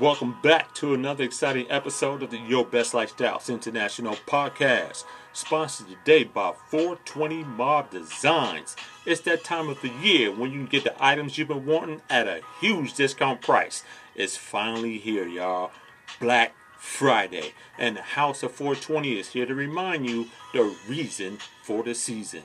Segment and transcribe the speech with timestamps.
[0.00, 6.24] Welcome back to another exciting episode of the Your Best Lifestyles International podcast, sponsored today
[6.24, 8.74] by 420 Mob Designs.
[9.06, 12.02] It's that time of the year when you can get the items you've been wanting
[12.10, 13.84] at a huge discount price.
[14.16, 15.70] It's finally here, y'all.
[16.18, 17.52] Black Friday.
[17.78, 22.42] And the House of 420 is here to remind you the reason for the season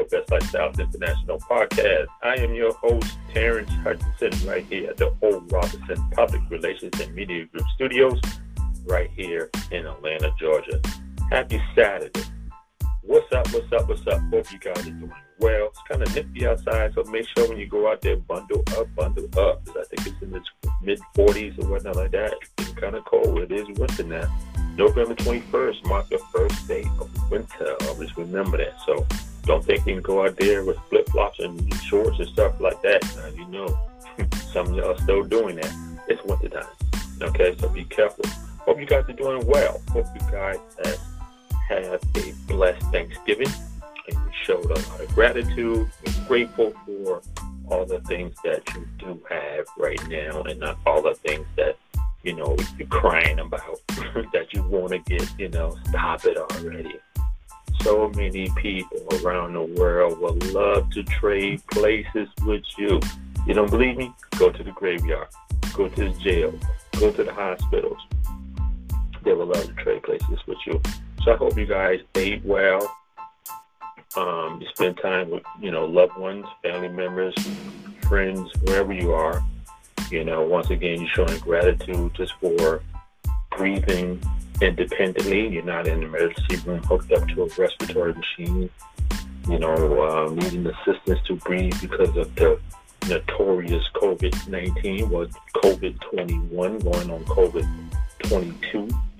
[0.09, 2.07] Best Lifestyles International podcast.
[2.23, 7.13] I am your host, Terrence Hutchinson, right here at the Old Robinson Public Relations and
[7.13, 8.19] Media Group Studios,
[8.85, 10.81] right here in Atlanta, Georgia.
[11.29, 12.23] Happy Saturday.
[13.03, 14.19] What's up, what's up, what's up?
[14.31, 15.67] Hope you guys are doing well.
[15.67, 18.87] It's kind of nippy outside, so make sure when you go out there, bundle up,
[18.95, 19.63] bundle up.
[19.63, 20.41] Because I think it's in the
[20.81, 22.33] mid 40s or whatnot like that.
[22.57, 23.37] It's kind of cold.
[23.39, 24.27] It is winter now.
[24.75, 27.75] November 21st marks the first day of winter.
[27.89, 28.79] Always remember that.
[28.85, 29.05] So
[29.43, 32.81] don't think you can go out there with flip flops and shorts and stuff like
[32.81, 33.01] that.
[33.15, 33.79] Now, you know,
[34.53, 35.73] some of y'all still doing that.
[36.07, 36.65] It's winter time.
[37.21, 38.25] Okay, so be careful.
[38.59, 39.81] Hope you guys are doing well.
[39.91, 40.99] Hope you guys have,
[41.69, 43.49] have a blessed Thanksgiving
[44.07, 45.89] and you showed a lot of gratitude.
[46.27, 47.21] Grateful for
[47.67, 51.77] all the things that you do have right now and not all the things that
[52.23, 56.93] you know, you're crying about that you want to get, you know, stop it already.
[57.81, 62.99] So many people around the world would love to trade places with you.
[63.45, 64.13] You don't believe me?
[64.37, 65.27] Go to the graveyard,
[65.73, 66.53] go to the jail,
[66.99, 67.99] go to the hospitals.
[69.23, 70.81] They would love to trade places with you.
[71.23, 72.95] So I hope you guys ate well.
[74.15, 77.35] Um, you spend time with, you know, loved ones, family members,
[78.01, 79.43] friends, wherever you are
[80.11, 82.81] you know, once again, you're showing gratitude just for
[83.55, 84.21] breathing
[84.61, 85.47] independently.
[85.47, 88.69] You're not in the emergency room hooked up to a respiratory machine.
[89.47, 92.59] You know, uh, needing assistance to breathe because of the
[93.07, 97.67] notorious COVID 19 was COVID 21 going on COVID
[98.23, 98.87] 22.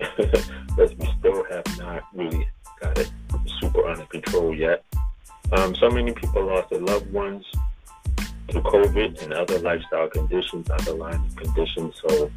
[0.80, 2.48] As we still have not really
[2.80, 3.10] got it
[3.60, 4.84] super under control yet.
[5.52, 7.44] Um, so many people lost their loved ones
[8.48, 12.00] to COVID and other lifestyle conditions, underlying conditions.
[12.06, 12.30] So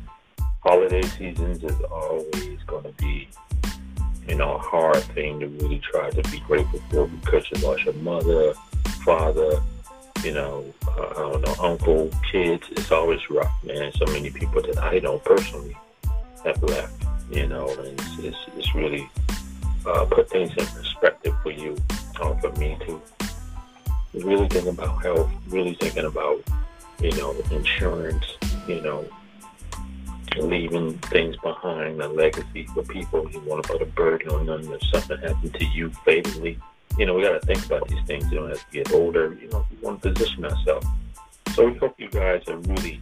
[0.64, 3.28] holiday seasons is always going to be,
[4.28, 7.84] you know, a hard thing to really try to be grateful for because you lost
[7.84, 8.54] your mother,
[9.06, 9.62] father,
[10.24, 12.68] you know, uh, I don't know, uncle, kids.
[12.72, 13.92] It's always rough, man.
[13.94, 15.76] So many people that I know personally
[16.46, 19.10] have left, you know, and it's, it's, it's really
[19.86, 21.76] uh, put things in perspective for you,
[22.22, 23.02] uh, for me too
[24.14, 26.42] really thinking about health, really thinking about,
[27.00, 28.38] you know, insurance,
[28.68, 29.06] you know,
[30.36, 33.30] leaving things behind, a legacy for people.
[33.32, 36.60] You want to put a burden on them if something happened to you fatally.
[36.98, 38.32] You know, we got to think about these things.
[38.32, 40.86] You know, as we get older, you know, we want to position ourselves.
[41.54, 43.02] So we hope you guys are really,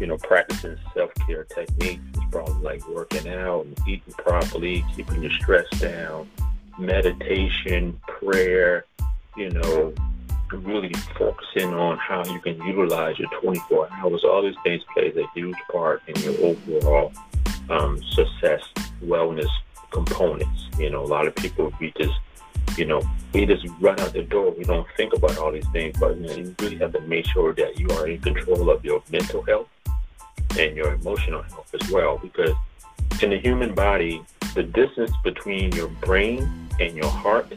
[0.00, 2.02] you know, practicing self-care techniques.
[2.14, 6.28] It's probably like working out and eating properly, keeping your stress down,
[6.78, 8.84] meditation, prayer,
[9.36, 9.94] you know,
[10.52, 14.24] really focusing on how you can utilize your 24 hours.
[14.24, 17.12] All these things plays a huge part in your overall
[17.70, 18.62] um, success,
[19.04, 19.48] wellness
[19.90, 20.68] components.
[20.78, 22.18] You know, a lot of people we just,
[22.76, 23.02] you know,
[23.32, 24.50] we just run out the door.
[24.50, 27.26] We don't think about all these things, but you, know, you really have to make
[27.26, 29.68] sure that you are in control of your mental health
[30.58, 32.54] and your emotional health as well, because
[33.22, 34.22] in the human body,
[34.54, 37.52] the distance between your brain and your heart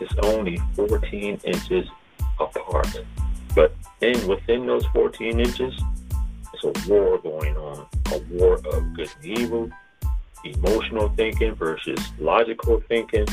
[0.00, 1.88] is only 14 inches
[2.40, 2.88] apart.
[3.54, 5.74] But in within those 14 inches,
[6.52, 9.70] it's a war going on, a war of good and evil,
[10.44, 13.26] emotional thinking versus logical thinking.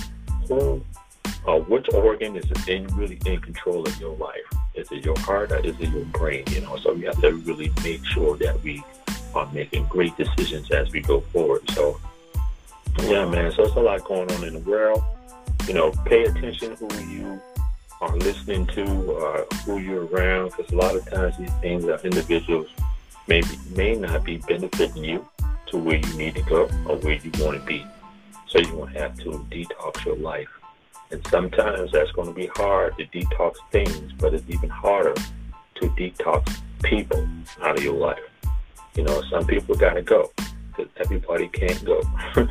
[0.48, 0.84] Who,
[1.48, 4.42] uh, which organ is in really in control of your life?
[4.76, 6.44] Is it your heart or is it your brain?
[6.50, 8.84] You know, so we have to really make sure that we
[9.36, 11.70] are making great decisions as we go forward.
[11.72, 12.00] So,
[13.02, 13.52] yeah, man.
[13.52, 15.04] So it's a lot going on in the world.
[15.68, 17.42] You know, pay attention who you
[18.12, 18.84] listening to,
[19.16, 22.68] uh, who you're around, because a lot of times these things are individuals
[23.28, 25.28] maybe may not be benefiting you
[25.68, 27.86] to where you need to go or where you want to be.
[28.48, 30.50] So you're going to have to detox your life.
[31.12, 35.88] And sometimes that's going to be hard to detox things, but it's even harder to
[35.90, 37.28] detox people
[37.62, 38.20] out of your life.
[38.96, 40.32] You know, some people got to go
[40.68, 42.02] because everybody can't go.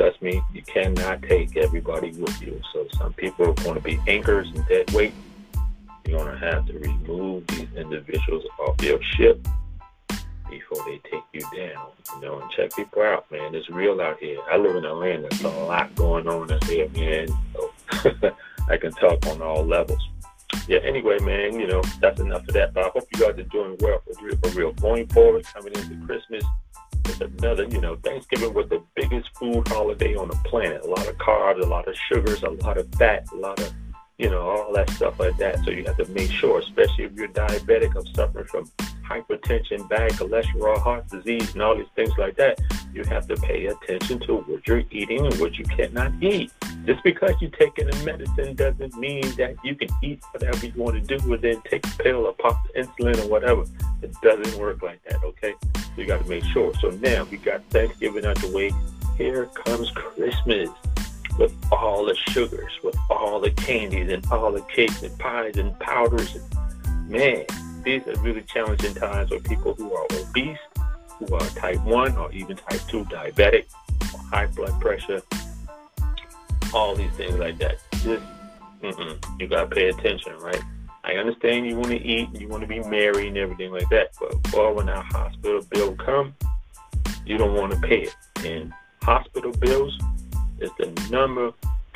[0.00, 2.58] Trust me, you cannot take everybody with you.
[2.72, 5.12] So some people are going to be anchors and dead weight.
[6.06, 9.46] You're going to have to remove these individuals off your ship
[10.48, 11.88] before they take you down.
[12.14, 13.54] You know, and check people out, man.
[13.54, 14.38] It's real out here.
[14.50, 15.28] I live in Atlanta.
[15.28, 17.28] There's a lot going on out here, man.
[17.52, 17.70] So
[18.70, 20.00] I can talk on all levels.
[20.66, 22.72] Yeah, anyway, man, you know, that's enough of that.
[22.72, 24.38] But I hope you guys are doing well for real.
[24.38, 24.72] For real.
[24.72, 26.42] Going forward, coming into Christmas,
[27.18, 30.84] another, you know, Thanksgiving was the biggest food holiday on the planet.
[30.84, 33.72] A lot of carbs, a lot of sugars, a lot of fat, a lot of,
[34.18, 35.64] you know, all that stuff like that.
[35.64, 38.70] So you have to make sure, especially if you're diabetic or suffering from
[39.10, 42.60] hypertension, bad cholesterol, heart disease, and all these things like that,
[42.94, 46.52] you have to pay attention to what you're eating and what you cannot eat.
[46.86, 51.06] Just because you're taking a medicine doesn't mean that you can eat whatever you want
[51.06, 53.64] to do and then take a pill or pop the insulin or whatever.
[54.02, 55.54] It doesn't work like that, okay?
[55.96, 56.72] You got to make sure.
[56.80, 58.72] So now we got Thanksgiving out the way.
[59.16, 60.70] Here comes Christmas
[61.38, 65.78] with all the sugars, with all the candies and all the cakes and pies and
[65.78, 66.38] powders.
[67.06, 67.44] Man,
[67.82, 70.58] these are really challenging times for people who are obese,
[71.18, 73.66] who are type 1 or even type 2 diabetic,
[74.30, 75.22] high blood pressure,
[76.72, 77.78] all these things like that.
[78.02, 78.22] Just,
[79.38, 80.62] you got to pay attention, right?
[81.04, 84.10] I understand you want to eat, you want to be married and everything like that,
[84.20, 86.34] but boy, when that hospital bill come,
[87.24, 88.14] you don't want to pay it.
[88.44, 89.98] And hospital bills
[90.58, 91.52] is the number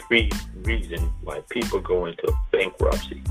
[0.06, 0.30] three
[0.62, 3.22] reason why people go into bankruptcy.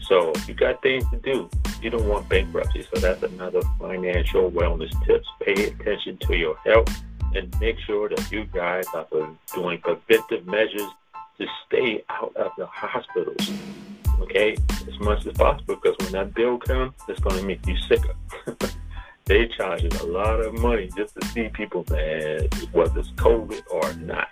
[0.00, 1.50] So you got things to do.
[1.82, 2.86] You don't want bankruptcy.
[2.94, 5.26] So that's another financial wellness tips.
[5.40, 6.88] Pay attention to your health
[7.34, 9.06] and make sure that you guys are
[9.54, 10.88] doing preventive measures
[11.38, 13.50] to stay out of the hospitals.
[14.20, 17.76] Okay, as much as possible because when that bill comes, it's going to make you
[17.88, 18.14] sicker.
[19.26, 23.92] they charge a lot of money just to see people, man, whether it's COVID or
[23.94, 24.28] not.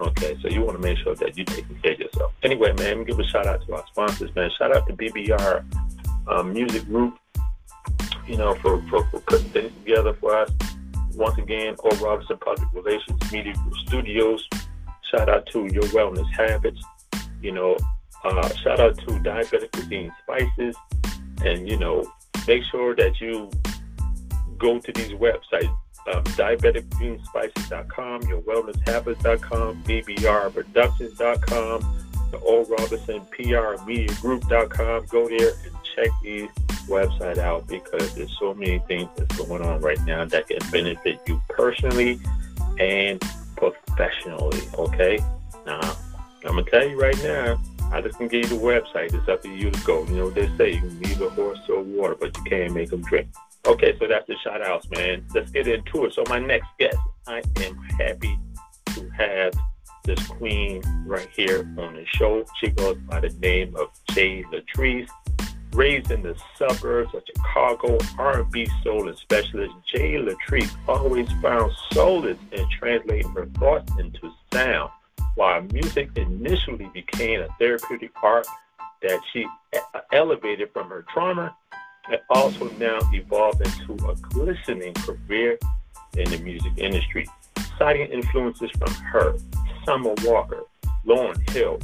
[0.00, 2.32] Okay, so you want to make sure that you're taking care of yourself.
[2.42, 4.50] Anyway, man, give a shout out to our sponsors, man.
[4.56, 5.62] Shout out to BBR
[6.26, 7.18] um, Music Group,
[8.26, 10.50] you know, for, for, for putting things together for us.
[11.14, 11.96] Once again, O.
[11.96, 14.48] Robinson Public Relations Media Group Studios.
[15.10, 16.80] Shout out to Your Wellness Habits.
[17.42, 17.76] You know,
[18.24, 20.76] uh, shout out to Diabetic Cuisine Spices.
[21.44, 22.10] And, you know,
[22.46, 23.50] make sure that you
[24.58, 25.74] go to these websites
[26.12, 35.06] um, diabeticgreenspices.com, yourwellnesshabits.com, bbrproductions.com, the Old Robinson PR Media Group.com.
[35.06, 36.48] Go there and check these
[36.86, 41.20] website out because there's so many things that's going on right now that can benefit
[41.26, 42.20] you personally
[42.78, 43.20] and
[43.56, 44.60] professionally.
[44.74, 45.18] Okay,
[45.66, 45.80] now
[46.44, 47.58] I'm gonna tell you right now.
[47.92, 49.12] I just can give you the website.
[49.12, 50.04] It's up to you to go.
[50.04, 53.02] You know they say: you leave a horse or water, but you can't make them
[53.02, 53.28] drink.
[53.66, 55.24] Okay, so that's the shout outs, man.
[55.34, 56.14] Let's get into it.
[56.14, 58.38] So, my next guest, I am happy
[58.94, 59.52] to have
[60.04, 62.44] this queen right here on the show.
[62.58, 65.08] She goes by the name of Jay Latrice.
[65.72, 72.68] Raised in the suburbs of Chicago, R&B soul specialist Jay Latrice always found solace in
[72.70, 74.90] translating her thoughts into sound.
[75.40, 78.46] While music initially became a therapeutic art
[79.00, 79.46] that she
[80.12, 81.56] elevated from her trauma,
[82.10, 85.58] and also now evolved into a glistening career
[86.18, 87.26] in the music industry,
[87.78, 89.36] citing influences from H.E.R.,
[89.86, 90.60] Summer Walker,
[91.06, 91.78] Lauryn Hill,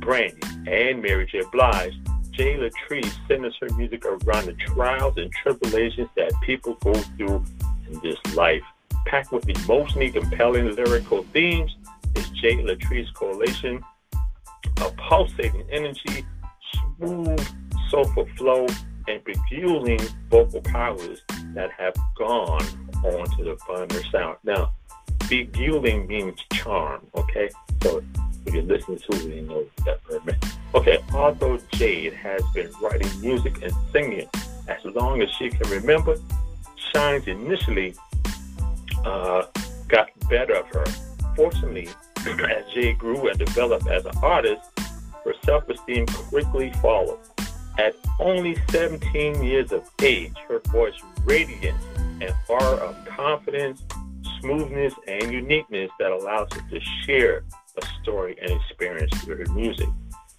[0.00, 1.42] Brandy, and Mary J.
[1.52, 1.92] Blige.
[2.30, 7.44] Jay Latrice centers her music around the trials and tribulations that people go through
[7.86, 8.62] in this life.
[9.04, 11.76] Packed with emotionally compelling lyrical themes
[12.16, 13.82] is Jay Latrice Coalition,
[14.78, 16.24] a pulsating energy,
[16.96, 17.46] smooth,
[17.88, 18.66] soulful flow,
[19.08, 21.22] and refueling vocal powers
[21.54, 22.64] that have gone
[23.04, 24.38] on to the finer sound.
[24.44, 24.72] Now,
[25.28, 27.50] beguiling means charm, okay?
[27.82, 28.02] So
[28.46, 30.36] if you listen to it, you know that word
[30.74, 34.28] Okay, although Jade has been writing music and singing
[34.68, 36.16] as long as she can remember,
[36.92, 37.94] Shines initially
[39.04, 39.44] uh,
[39.88, 40.84] got better of her.
[41.36, 44.62] Fortunately, as Jay grew and developed as an artist,
[45.24, 47.18] her self-esteem quickly followed.
[47.78, 51.76] At only 17 years of age, her voice radiant
[52.20, 53.82] an aura of confidence,
[54.40, 57.42] smoothness, and uniqueness that allows her to share
[57.76, 59.88] a story and experience through her music.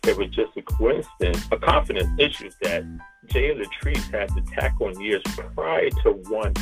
[0.04, 2.84] It was just a coincidence, a confidence issue that
[3.28, 5.24] Jay Latrice had to tackle in years
[5.56, 6.54] prior to one,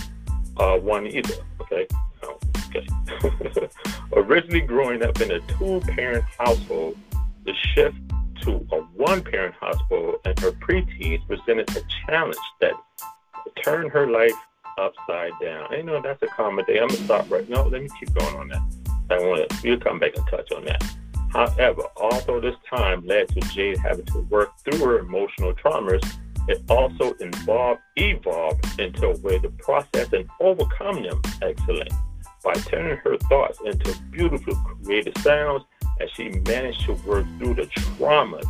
[0.58, 1.36] uh, one either.
[1.62, 1.88] Okay,
[4.14, 6.98] Originally growing up in a two-parent household,
[7.46, 7.98] the shift
[8.42, 12.74] to a one-parent household and her preteens presented a challenge that
[13.64, 14.34] turned her life
[14.78, 15.74] upside down.
[15.74, 16.80] And, you know, that's a common day.
[16.80, 17.64] I'm gonna stop right now.
[17.64, 18.62] Let me keep going on that.
[19.10, 19.58] I want to.
[19.64, 20.84] We'll come back and touch on that.
[21.32, 26.04] However, although this time led to Jade having to work through her emotional traumas,
[26.48, 31.92] it also involved evolved into a way to process and overcome them excellent
[32.44, 35.64] by turning her thoughts into beautiful creative sounds
[36.00, 38.46] as she managed to work through the traumas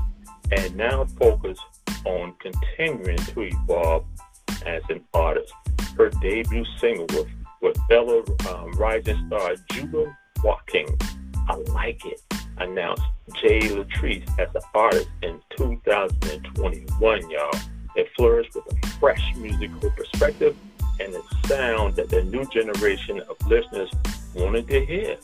[0.52, 1.58] and now focus
[2.06, 4.06] on continuing to evolve
[4.66, 5.54] as an artist.
[5.98, 7.28] Her debut single with,
[7.62, 10.88] with fellow um, rising star Judah Walking,
[11.48, 12.22] I Like It,
[12.58, 13.04] announced
[13.42, 17.52] Jay Latrice as an artist in 2021, y'all.
[17.96, 20.56] It flourished with a fresh musical perspective
[21.00, 23.90] and a sound that the new generation of listeners
[24.36, 25.18] wanted to hear.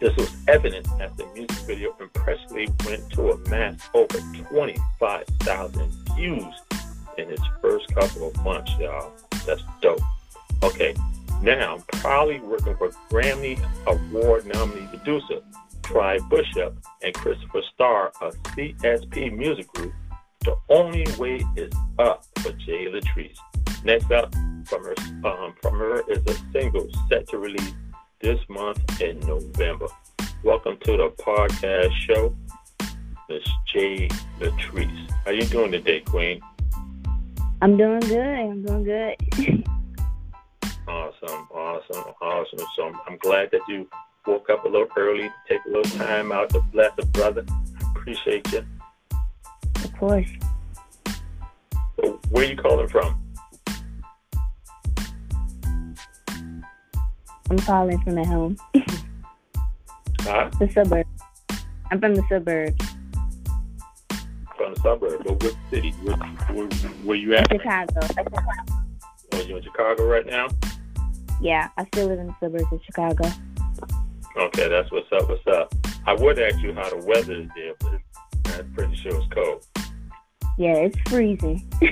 [0.00, 4.18] This was evident as the music video impressively went to amass over
[4.50, 6.54] 25,000 views
[7.16, 9.12] in its first couple of months, y'all.
[9.46, 10.00] That's dope.
[10.62, 10.94] Okay,
[11.42, 15.40] now I'm probably working for Grammy Award nominee producer
[15.82, 19.94] Tri Bishop and Christopher Starr of CSP Music Group.
[20.46, 23.36] The only way is up for Jay Latrice.
[23.82, 24.32] Next up
[24.64, 24.94] from her,
[25.28, 27.72] um, from her is a single set to release
[28.20, 29.88] this month in November.
[30.44, 32.32] Welcome to the podcast show.
[33.28, 33.42] Miss
[33.74, 34.06] Jay
[34.38, 35.10] Latrice.
[35.24, 36.40] How you doing today, Queen?
[37.60, 38.20] I'm doing good.
[38.20, 39.16] I'm doing good.
[40.86, 42.66] awesome, awesome, awesome.
[42.76, 43.88] So I'm glad that you
[44.24, 47.44] woke up a little early, take a little time out to bless a brother.
[47.96, 48.64] Appreciate you.
[49.98, 50.28] Course.
[52.28, 53.22] Where you calling from?
[57.48, 58.58] I'm calling from at home.
[60.20, 60.50] huh?
[60.58, 61.08] The suburbs.
[61.90, 62.76] I'm from the suburbs.
[64.56, 65.24] From the suburbs.
[65.24, 65.92] But what city?
[66.02, 67.50] Where, where, where you at?
[67.50, 68.00] Chicago.
[69.32, 70.48] Oh, you in Chicago right now?
[71.40, 73.30] Yeah, I still live in the suburbs of Chicago.
[74.36, 75.28] Okay, that's what's up.
[75.28, 75.74] What's up?
[76.06, 78.00] I would ask you how the weather is there, but
[78.58, 79.64] I'm pretty sure it's cold.
[80.56, 81.70] Yeah, it's freezing.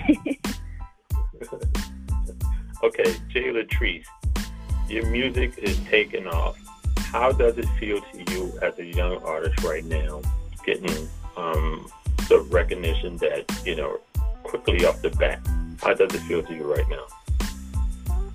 [2.82, 4.06] okay, Jay Latrice,
[4.88, 6.56] your music is taking off.
[6.96, 10.22] How does it feel to you as a young artist right now,
[10.64, 11.86] getting um,
[12.28, 14.00] the recognition that you know
[14.44, 15.40] quickly off the bat?
[15.82, 17.04] How does it feel to you right now?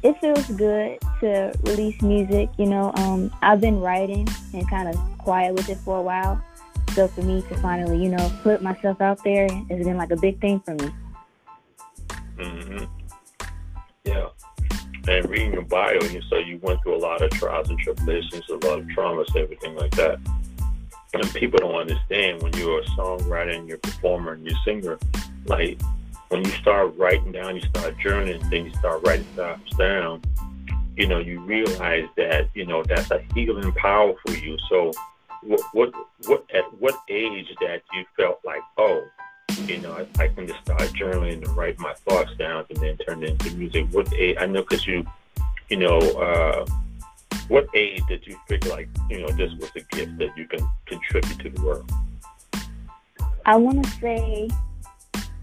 [0.03, 2.50] It feels good to release music.
[2.57, 6.41] You know, um, I've been writing and kind of quiet with it for a while.
[6.93, 10.17] So for me to finally, you know, put myself out there has been like a
[10.17, 10.91] big thing for me.
[12.38, 12.86] Mm-hmm.
[14.05, 14.29] Yeah
[15.10, 18.48] and reading your bio, you say you went through a lot of trials and tribulations,
[18.50, 20.19] a lot of traumas, everything like that.
[21.13, 24.63] And people don't understand when you're a songwriter and you're a performer and you're a
[24.63, 25.00] singer,
[25.46, 25.81] like
[26.27, 30.22] when you start writing down, you start journaling, then you start writing stuff down,
[30.96, 34.58] you know, you realize that, you know, that's a healing power for you.
[34.69, 34.91] So
[35.43, 35.93] what what
[36.25, 39.03] what at what age that you felt like, oh,
[39.65, 42.98] you know, I, I can just start journaling and write my thoughts down and then
[42.98, 43.88] turn it into music.
[43.91, 44.38] What age?
[44.39, 45.05] I know because you,
[45.69, 46.65] you know, uh,
[47.48, 50.67] what age did you feel like, you know, this was a gift that you can
[50.86, 51.91] contribute to the world?
[53.46, 54.50] I want to say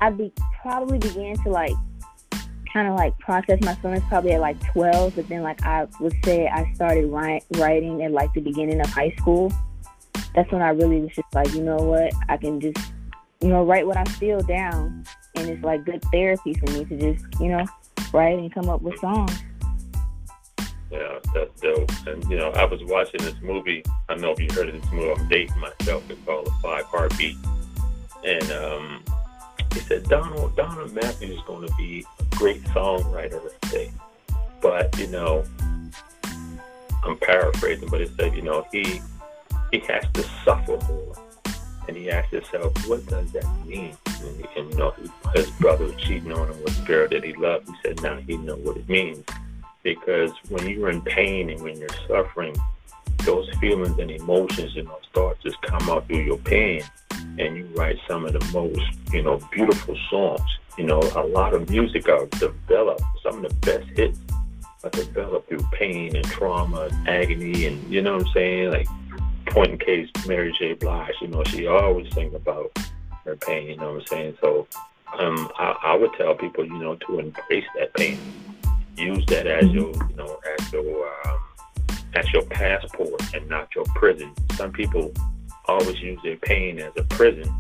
[0.01, 1.75] I be, probably began to like
[2.73, 6.15] kind of like process my feelings probably at like 12, but then like I would
[6.25, 9.53] say I started write, writing at like the beginning of high school.
[10.37, 12.79] That's when I really was just like, you know what, I can just
[13.41, 16.97] you know, write what I feel down, and it's like good therapy for me to
[16.97, 17.65] just, you know,
[18.13, 19.43] write and come up with songs.
[20.91, 21.91] Yeah, that's dope.
[22.07, 23.83] And you know, I was watching this movie.
[24.09, 25.11] I don't know if you heard of this movie.
[25.11, 26.09] I'm dating myself.
[26.09, 27.37] It's called Five Heartbeat.
[28.25, 29.03] And um,
[29.73, 33.93] he said Donald Donald Matthews is going to be a great songwriter one day.
[34.63, 35.45] But you know,
[37.05, 39.01] I'm paraphrasing, but it said, you know, he
[39.73, 41.15] he has to suffer more.
[41.89, 43.97] And he asked himself, what does that mean?
[44.07, 44.93] And, and you know,
[45.35, 47.69] his brother was cheating on him with a girl that he loved.
[47.69, 49.25] He said, now he know what it means
[49.87, 52.57] because when you're in pain and when you're suffering,
[53.19, 56.83] those feelings and emotions and those thoughts just come out through your pain,
[57.39, 58.81] and you write some of the most,
[59.13, 60.59] you know, beautiful songs.
[60.77, 63.03] You know, a lot of music are developed.
[63.23, 64.19] Some of the best hits
[64.83, 68.71] are developed through pain and trauma, and agony, and you know what I'm saying?
[68.73, 68.89] Like,
[69.57, 70.75] point in case, Mary J.
[70.75, 71.15] Blige.
[71.23, 72.79] You know, she always sing about
[73.25, 73.69] her pain.
[73.69, 74.39] You know what I'm saying?
[74.43, 74.69] So,
[75.19, 78.19] um, I, I would tell people, you know, to embrace that pain
[78.97, 81.41] use that as your, you know, as your, um,
[82.15, 84.33] as your passport and not your prison.
[84.55, 85.13] Some people
[85.67, 87.53] always use their pain as a prison,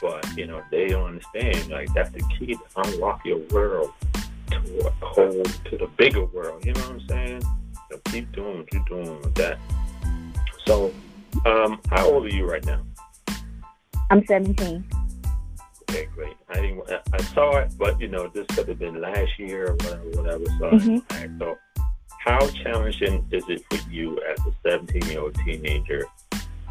[0.00, 1.68] but you know they don't understand.
[1.68, 3.92] Like that's the key to unlock your world
[4.50, 6.64] to a whole, to the bigger world.
[6.64, 7.42] You know what I'm saying?
[7.90, 9.58] So keep doing what you're doing with that.
[10.66, 10.92] So,
[11.46, 12.82] um, how old are you right now?
[14.10, 14.84] I'm 17.
[15.90, 16.36] Okay, great.
[16.50, 16.82] I didn't.
[17.12, 20.10] I saw it, but you know, this could have been last year or whatever.
[20.10, 20.44] whatever.
[20.58, 21.38] So, mm-hmm.
[21.38, 21.58] so,
[22.18, 26.04] how challenging is it for you as a 17 year old teenager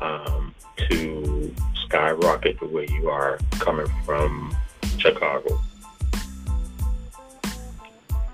[0.02, 0.54] um,
[0.90, 1.54] to
[1.86, 4.56] skyrocket the way you are coming from
[4.98, 5.60] Chicago?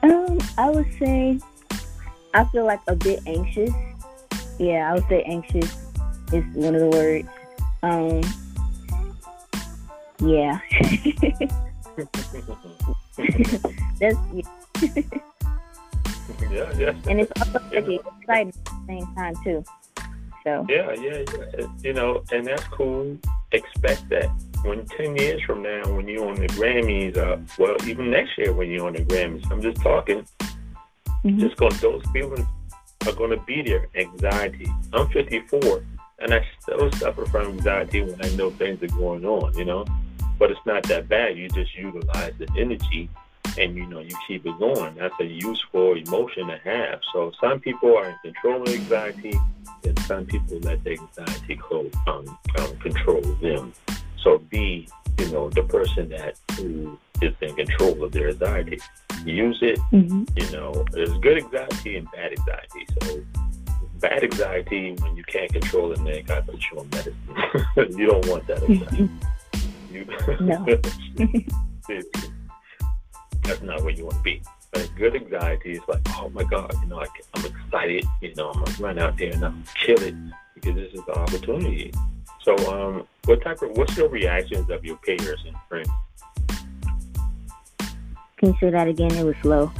[0.01, 1.39] Um, I would say
[2.33, 3.71] I feel like a bit anxious.
[4.59, 5.82] Yeah, I would say anxious
[6.33, 7.27] is one of the words.
[7.83, 8.21] Um,
[10.19, 10.59] yeah.
[13.99, 14.41] That's yeah.
[16.51, 16.93] yeah, yeah.
[17.07, 19.63] And it's also pretty exciting at the same time too.
[20.43, 21.67] So Yeah, yeah, yeah.
[21.81, 23.17] You know, and that's cool.
[23.51, 24.29] Expect that.
[24.63, 28.53] When ten years from now, when you're on the Grammys, uh, well, even next year
[28.53, 30.25] when you're on the Grammys, I'm just talking.
[31.23, 31.39] Mm-hmm.
[31.39, 32.45] Just going, those feelings
[33.05, 33.87] are going to be there.
[33.95, 34.67] Anxiety.
[34.91, 35.83] I'm 54,
[36.23, 39.57] and I still suffer from anxiety when I know things are going on.
[39.57, 39.85] You know,
[40.39, 41.37] but it's not that bad.
[41.37, 43.09] You just utilize the energy
[43.57, 44.95] and you know you keep it going.
[44.95, 47.01] That's a useful emotion to have.
[47.13, 49.39] So some people are in control of anxiety,
[49.83, 53.73] and some people let the anxiety co- um, um, control them.
[54.21, 54.87] So be
[55.19, 58.79] you know the person that who is in control of their anxiety.
[59.25, 59.79] Use it.
[59.91, 60.23] Mm-hmm.
[60.35, 62.87] You know, there's good anxiety and bad anxiety.
[63.01, 63.23] So
[64.03, 67.17] bad anxiety when you can't control it, then got to put you on medicine.
[67.97, 69.09] you don't want that anxiety.
[69.91, 70.05] You
[70.41, 70.65] no.
[73.43, 74.41] that's not where you want to be.
[74.71, 78.05] But good anxiety is like, oh my God, you know, I, I'm excited.
[78.21, 80.15] You know, I'm gonna run out there and I'm kill it
[80.55, 81.93] because this is the opportunity.
[82.41, 85.89] So, um, what type of what's your reactions of your peers and friends?
[88.37, 89.13] Can you say that again?
[89.13, 89.71] It was slow.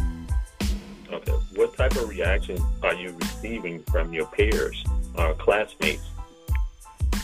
[1.14, 1.32] Okay.
[1.56, 4.84] What type of reactions are you receiving from your peers,
[5.16, 6.10] uh, classmates,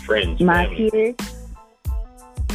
[0.06, 0.91] friends, my family?
[0.91, 1.15] peers?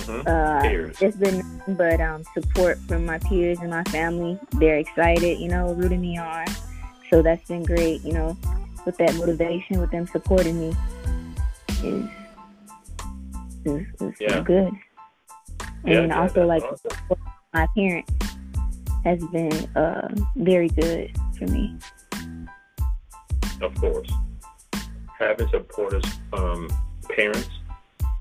[0.04, 0.28] Mm-hmm.
[0.28, 4.38] Uh, it's been but um, support from my peers and my family.
[4.52, 6.46] They're excited, you know, rooting me on.
[7.10, 8.36] So that's been great, you know,
[8.86, 10.76] with that motivation, with them supporting me
[11.82, 12.08] is
[13.64, 14.40] is, is yeah.
[14.40, 14.72] good.
[15.84, 17.18] And yeah, also like awesome.
[17.52, 18.12] my parents
[19.04, 21.14] has been uh, very good
[21.50, 21.76] me.
[23.60, 24.10] Of course,
[25.18, 26.68] having supportive um,
[27.08, 27.48] parents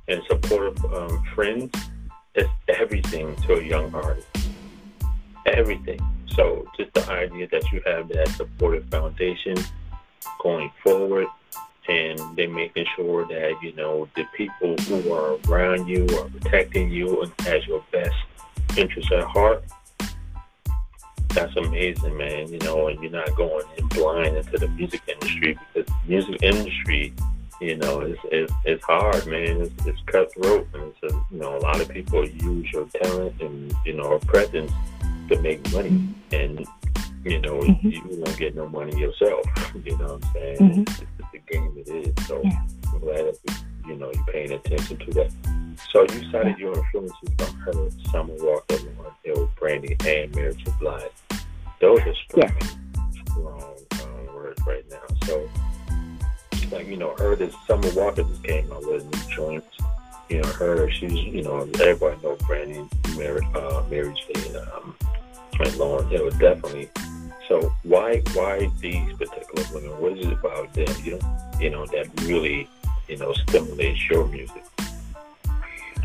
[0.08, 1.76] and supportive um, friends
[2.36, 4.28] is everything to a young artist.
[5.46, 6.00] Everything.
[6.28, 9.58] So just the idea that you have that supportive foundation
[10.42, 11.28] going forward
[11.88, 16.90] and then making sure that, you know, the people who are around you are protecting
[16.90, 18.16] you and has your best
[18.78, 19.64] interests at heart.
[21.34, 22.52] That's amazing, man.
[22.52, 26.44] You know, and you're not going in blind into the music industry because the music
[26.44, 27.14] industry
[27.64, 29.62] you know, it's it's, it's hard, man.
[29.62, 33.42] It's, it's cutthroat, and it's a, you know a lot of people use your talent
[33.42, 34.72] and you know presence
[35.30, 36.68] to make money, and
[37.24, 37.90] you know mm-hmm.
[37.90, 39.46] you won't get no money yourself.
[39.84, 40.58] You know what I'm saying?
[40.58, 40.82] Mm-hmm.
[40.82, 42.28] It's, it's the game it is.
[42.28, 42.62] So yeah.
[42.92, 45.32] I'm glad that you know you're paying attention to that.
[45.92, 50.72] So you cited your influences from H.E.R., Summer Walker, Lauryn Hill, Brandy, and Mary J.
[50.80, 51.04] Blige.
[51.84, 52.68] Those are strong, yeah.
[53.26, 55.02] strong um, words right now.
[55.26, 55.50] So
[56.72, 59.68] like, you know, heard that Summer Walker just came out with new joints.
[60.30, 60.90] you know her.
[60.92, 64.96] She's you know everybody knows Brandy, Mary, uh, Mary J, um,
[65.60, 66.90] and Lauryn Hill definitely.
[67.50, 70.02] So why why these particular women?
[70.02, 70.88] What is it about them?
[71.04, 72.70] You know, you know that really
[73.10, 74.64] you know stimulates your music.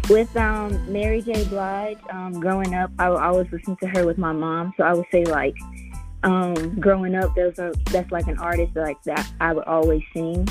[0.08, 1.44] With um, Mary J.
[1.44, 4.72] Blige, um, growing up, I would always listen to her with my mom.
[4.78, 5.54] So I would say like,
[6.22, 10.48] um, growing up, there's a that's like an artist like that I would always sing.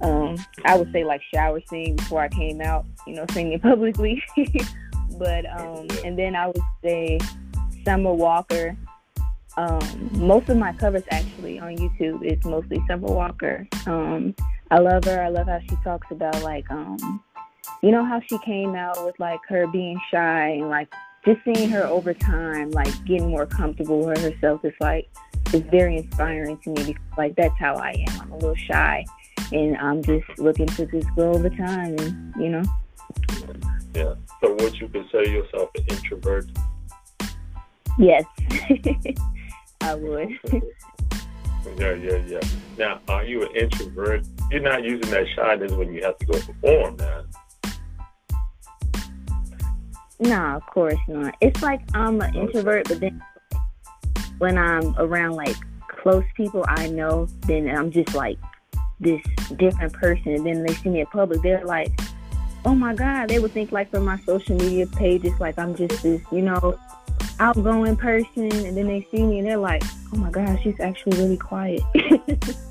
[0.00, 4.22] Um, I would say like shower sing before I came out, you know, singing publicly.
[5.16, 7.18] but um, and then I would say
[7.84, 8.76] Summer Walker.
[9.56, 13.66] Um, most of my covers actually on YouTube is mostly Summer Walker.
[13.86, 14.34] Um,
[14.70, 15.22] I love her.
[15.22, 17.22] I love how she talks about like um,
[17.82, 20.92] you know how she came out with like her being shy and like
[21.24, 25.08] just seeing her over time, like getting more comfortable with herself is like
[25.52, 28.20] it's very inspiring to me because like that's how I am.
[28.20, 29.04] I'm a little shy
[29.52, 32.62] and I'm just looking to just grow over time and you know.
[33.94, 34.14] Yeah.
[34.40, 36.46] So would you consider yourself an introvert?
[37.98, 38.24] Yes.
[39.80, 40.38] I would.
[41.78, 42.40] yeah, yeah, yeah.
[42.76, 44.24] Now, are you an introvert?
[44.50, 47.24] You're not using that shyness when you have to go perform now.
[50.20, 51.34] No, of course not.
[51.40, 53.22] It's like I'm an introvert, but then
[54.38, 55.56] when I'm around like
[55.88, 58.38] close people I know, then I'm just like
[59.00, 59.22] this
[59.56, 60.34] different person.
[60.34, 61.92] And then they see me in public, they're like,
[62.64, 63.28] oh my God.
[63.28, 66.78] They would think like from my social media pages, like I'm just this, you know,
[67.38, 68.50] outgoing person.
[68.50, 71.82] And then they see me and they're like, oh my God, she's actually really quiet.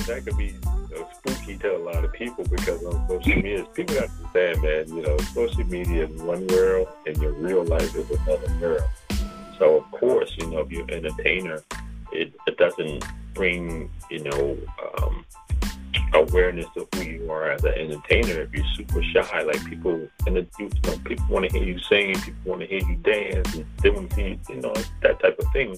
[0.00, 0.54] that could be
[1.16, 4.96] spooky to a lot of people because on social media, people got to understand, man,
[4.96, 8.82] you know, social media is one world and your real life is another world.
[9.58, 11.62] So, of course, you know, if you're an entertainer,
[12.12, 14.58] it, it doesn't bring, you know,
[14.98, 15.24] um,
[16.14, 19.42] awareness of who you are as an entertainer if you're super shy.
[19.42, 22.66] Like people, and the, you know, people want to hear you sing, people want to
[22.66, 25.76] hear you dance, and they want to see, you know, that type of thing.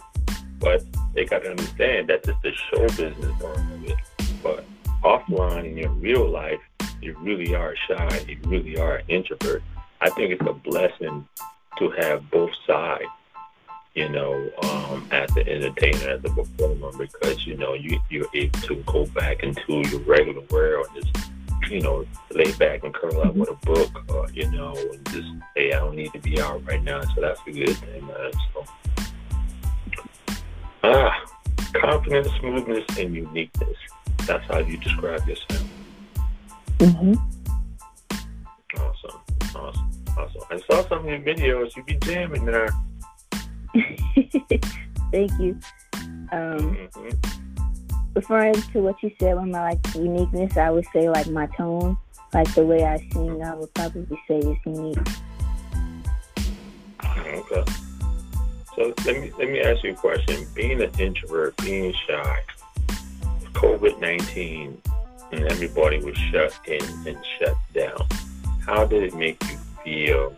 [0.58, 3.98] But they got to understand that's just the show business part of it.
[4.42, 4.64] But
[5.02, 6.60] offline in your real life,
[7.00, 9.62] you really are shy, you really are an introvert.
[10.00, 11.26] I think it's a blessing
[11.78, 13.04] to have both sides,
[13.94, 18.60] you know, um, as an entertainer, as a performer, because, you know, you, you're able
[18.60, 21.30] to go back into your regular world and just,
[21.70, 25.28] you know, lay back and curl up with a book, or, you know, and just,
[25.54, 27.02] hey, I don't need to be out right now.
[27.02, 28.32] So that's a good thing, man.
[28.52, 28.64] So,
[30.82, 31.24] ah,
[31.72, 33.76] confidence, smoothness, and uniqueness.
[34.26, 35.64] That's how you describe yourself.
[36.78, 37.14] Mm-hmm.
[38.76, 39.20] Awesome.
[39.54, 39.90] Awesome.
[40.18, 40.42] Awesome.
[40.50, 41.76] I saw some of your videos.
[41.76, 42.68] You be jamming there.
[45.12, 45.58] Thank you.
[46.32, 46.88] Um.
[48.14, 51.96] Referring to what you said with my like uniqueness, I would say like my tone,
[52.32, 54.98] like the way I sing, I would probably say is unique.
[57.04, 57.64] Okay.
[58.76, 60.46] So let me let me ask you a question.
[60.54, 62.40] Being an introvert, being shy,
[63.52, 64.80] COVID 19
[65.32, 68.06] and everybody was shut in and shut down,
[68.64, 70.36] how did it make you feel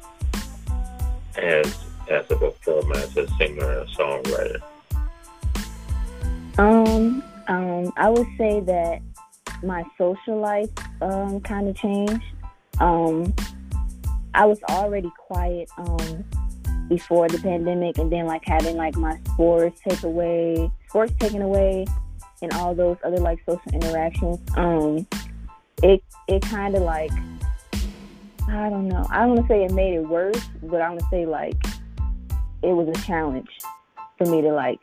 [1.36, 4.60] as as a performer, as a singer, a songwriter?
[6.58, 9.02] Um, um, I would say that
[9.62, 12.24] my social life um, kind of changed.
[12.80, 13.34] Um,
[14.34, 16.24] I was already quiet um,
[16.88, 21.86] before the pandemic, and then like having like my sports take away, sports taken away,
[22.42, 25.06] and all those other like social interactions, um,
[25.82, 27.12] it it kind of like
[28.48, 29.04] I don't know.
[29.10, 31.56] I don't want to say it made it worse, but I want to say like
[32.62, 33.50] it was a challenge
[34.18, 34.80] for me to like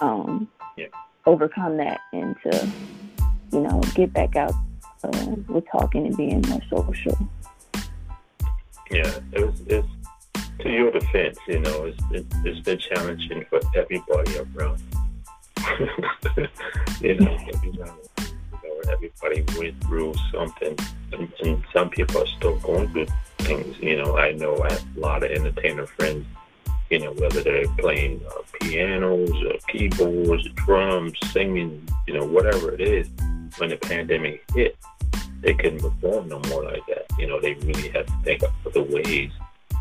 [0.00, 0.86] um yeah.
[1.26, 2.68] overcome that and to
[3.52, 4.54] you know get back out
[5.04, 7.28] uh, with talking and being more social.
[8.90, 9.60] Yeah, it was.
[9.66, 9.88] It's
[10.60, 14.80] to your defense, you know, it's it, it's been challenging for everybody around
[17.00, 17.94] you know, you know,
[18.90, 20.76] everybody went through something,
[21.12, 23.06] and, and some people are still going through
[23.38, 23.78] things.
[23.78, 26.26] You know, I know I have a lot of entertainer friends.
[26.92, 32.74] You know, whether they're playing uh, pianos or keyboards, or drums, singing, you know, whatever
[32.74, 33.08] it is.
[33.56, 34.76] When the pandemic hit,
[35.40, 37.06] they couldn't perform no more like that.
[37.18, 39.30] You know, they really had to think of other ways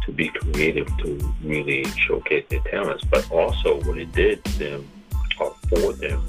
[0.06, 3.04] to be creative to really showcase their talents.
[3.04, 4.88] But also, what it did to them
[5.68, 6.24] for them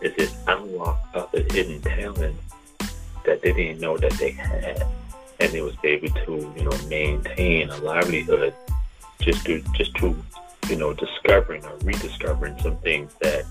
[0.00, 2.42] is it unlocked other hidden talents
[3.26, 4.86] that they didn't know that they had,
[5.40, 8.54] and they was able to, you know, maintain a livelihood
[9.24, 10.14] just to just to,
[10.68, 13.44] you know, discovering or rediscovering some things that,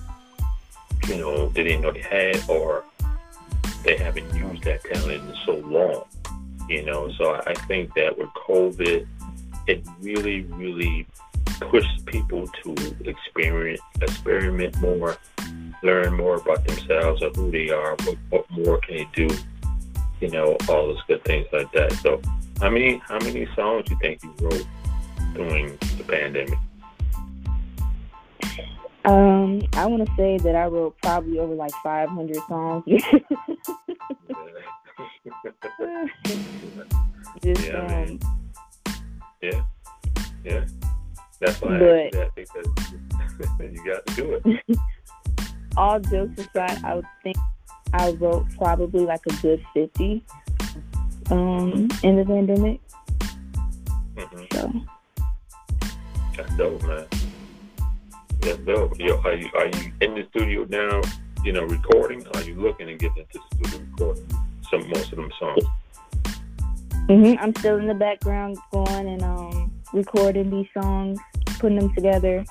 [1.08, 2.84] you know, they didn't know they had, or
[3.84, 6.06] they haven't used that talent in so long.
[6.70, 9.06] You know, so I think that with COVID,
[9.68, 11.06] it really, really
[11.60, 15.18] pushed people to experience, experiment more,
[15.82, 19.30] learn more about themselves or who they are, what, what more can they do,
[20.22, 21.92] you know, all those good things like that.
[21.94, 22.22] So,
[22.62, 24.66] how many how many songs you think you wrote
[25.34, 26.58] during the pandemic?
[29.06, 32.84] Um, I want to say that I wrote probably over like 500 songs.
[37.44, 38.20] Just, yeah, um,
[39.42, 39.66] yeah,
[40.46, 40.66] yeah.
[41.42, 42.66] That's why but, I that because
[43.60, 44.80] you got to do it.
[45.78, 47.36] all jokes aside, I would think
[47.92, 50.24] I wrote probably like a good 50
[51.32, 52.80] um, in the pandemic.
[54.16, 54.44] Mm-hmm.
[54.54, 54.93] So.
[56.36, 57.06] That's dope, man.
[58.42, 59.00] That's dope.
[59.00, 61.02] Yo, are you are you in the studio now?
[61.44, 62.26] You know, recording?
[62.34, 64.28] Are you looking to get into the studio recording
[64.70, 65.64] some most of them songs?
[67.08, 67.38] Mhm.
[67.40, 71.20] I'm still in the background going and um recording these songs,
[71.60, 72.44] putting them together.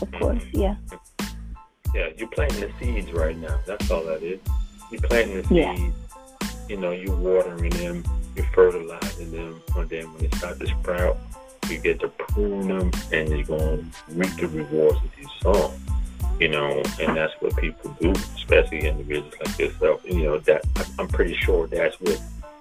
[0.00, 0.18] Of mm-hmm.
[0.18, 0.76] course, yeah.
[1.94, 3.58] Yeah, you're planting the seeds right now.
[3.66, 4.40] That's all that is.
[4.90, 5.50] You're planting the seeds.
[5.50, 5.90] Yeah.
[6.68, 11.18] You know, you're watering them, you're fertilizing them, and then when they start to sprout,
[11.70, 15.80] you get to prune them, and you're going to reap the rewards of these songs.
[16.40, 20.04] You know, and that's what people do, especially individuals like yourself.
[20.04, 20.64] You know, that
[20.98, 22.20] I'm pretty sure that's what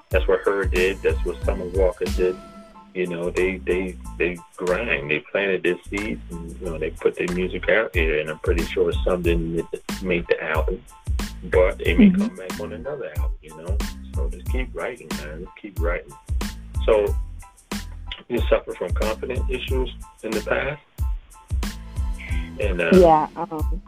[0.10, 0.66] that's what H.E.R.
[0.66, 1.02] did.
[1.02, 2.38] That's what Summer Walker did
[2.94, 5.10] you know, they they they grind.
[5.10, 8.20] They planted their seeds, and you know, they put their music out there.
[8.20, 9.68] And I'm pretty sure some didn't
[10.04, 10.82] make the album,
[11.46, 12.22] but they may mm-hmm.
[12.22, 13.38] come back on another album.
[13.42, 13.78] You know,
[14.14, 15.46] so just keep writing, man.
[15.46, 16.14] Just keep writing.
[16.86, 17.16] So,
[18.30, 20.82] you suffer from confidence issues in the past,
[22.60, 23.28] and uh, yeah.
[23.36, 23.82] Um,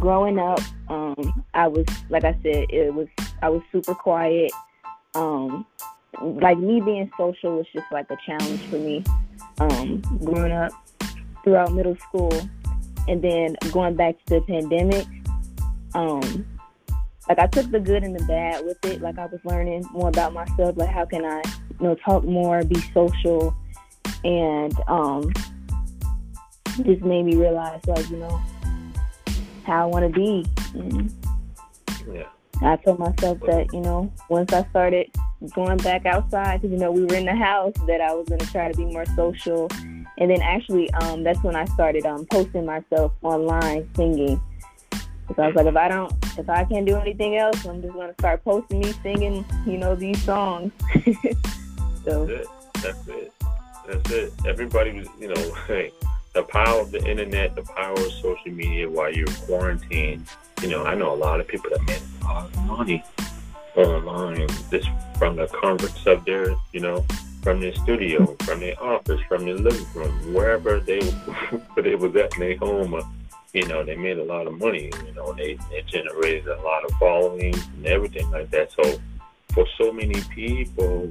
[0.00, 3.08] growing up, um, I was like I said, it was
[3.42, 4.50] I was super quiet.
[5.14, 5.66] Um,
[6.22, 9.04] like me being social was just like a challenge for me.
[9.58, 10.72] Um, growing up
[11.44, 12.32] throughout middle school,
[13.08, 15.06] and then going back to the pandemic,
[15.94, 16.46] um,
[17.28, 19.00] like I took the good and the bad with it.
[19.00, 20.76] Like I was learning more about myself.
[20.76, 21.42] Like how can I,
[21.80, 23.54] you know, talk more, be social,
[24.24, 25.32] and um,
[26.84, 28.40] just made me realize, like you know,
[29.64, 30.46] how I want to be.
[30.74, 31.12] And
[32.12, 32.28] yeah.
[32.62, 35.10] I told myself that you know, once I started
[35.54, 38.40] going back outside because you know we were in the house that I was going
[38.40, 39.68] to try to be more social,
[40.18, 44.40] and then actually um, that's when I started um, posting myself online singing.
[45.34, 47.94] So I was like, if I don't, if I can't do anything else, I'm just
[47.94, 50.72] to start posting me singing, you know, these songs.
[52.04, 52.46] so that's it.
[52.74, 53.32] That's it.
[53.86, 54.32] That's it.
[54.46, 55.90] Everybody was, you know, hey,
[56.32, 60.26] the power of the internet, the power of social media while you're quarantined.
[60.62, 63.04] You know, I know a lot of people that made a lot of money
[63.74, 67.04] online just from the comforts of their, you know,
[67.42, 71.00] from their studio, from their office, from their living room, wherever they
[71.76, 72.94] they was at in their home.
[72.94, 73.02] Uh,
[73.56, 74.90] you know, they made a lot of money.
[75.06, 78.70] You know, they they generated a lot of following and everything like that.
[78.72, 79.00] So
[79.54, 81.10] for so many people,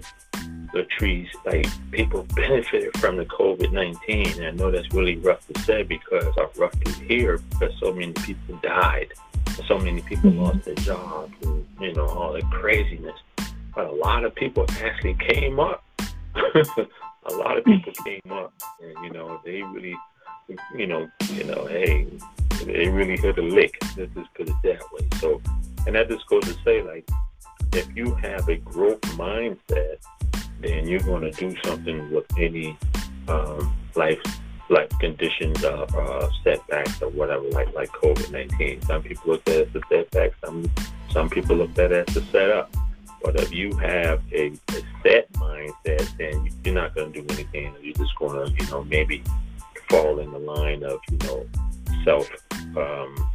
[0.73, 4.43] the trees like people benefited from the COVID nineteen.
[4.43, 8.13] I know that's really rough to say because I'm rough to hear because so many
[8.13, 9.11] people died
[9.67, 10.41] so many people mm-hmm.
[10.41, 13.17] lost their jobs and, you know, all the craziness.
[13.73, 15.83] But a lot of people actually came up.
[16.35, 19.95] a lot of people came up and, you know, they really,
[20.75, 22.07] you know, you know, hey,
[22.65, 23.77] they really hit a lick.
[23.97, 25.07] Let's just put it that way.
[25.19, 25.41] So,
[25.85, 27.07] and that just goes to say, like,
[27.73, 29.97] if you have a growth mindset,
[30.61, 32.77] then you're going to do something with any
[33.27, 34.21] um, life
[34.69, 38.81] like conditions or uh, setbacks or whatever, like like COVID nineteen.
[38.83, 40.31] Some people look at it as a setback.
[40.43, 40.71] Some
[41.11, 42.75] some people look at it as a setup.
[43.23, 47.73] But if you have a, a set mindset, then you're not going to do anything.
[47.81, 49.23] You're just going to, you know, maybe
[49.89, 51.45] fall in the line of, you know,
[52.03, 52.29] self
[52.77, 53.29] um,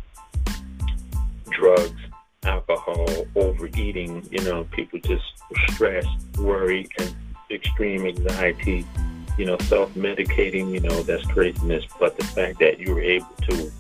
[1.51, 2.01] drugs,
[2.45, 4.27] alcohol, overeating.
[4.31, 5.25] You know, people just
[5.71, 6.07] stress,
[6.39, 7.15] worry, and
[7.51, 8.87] extreme anxiety
[9.41, 11.83] you know, self-medicating, you know, that's craziness.
[11.99, 13.73] But the fact that you were able to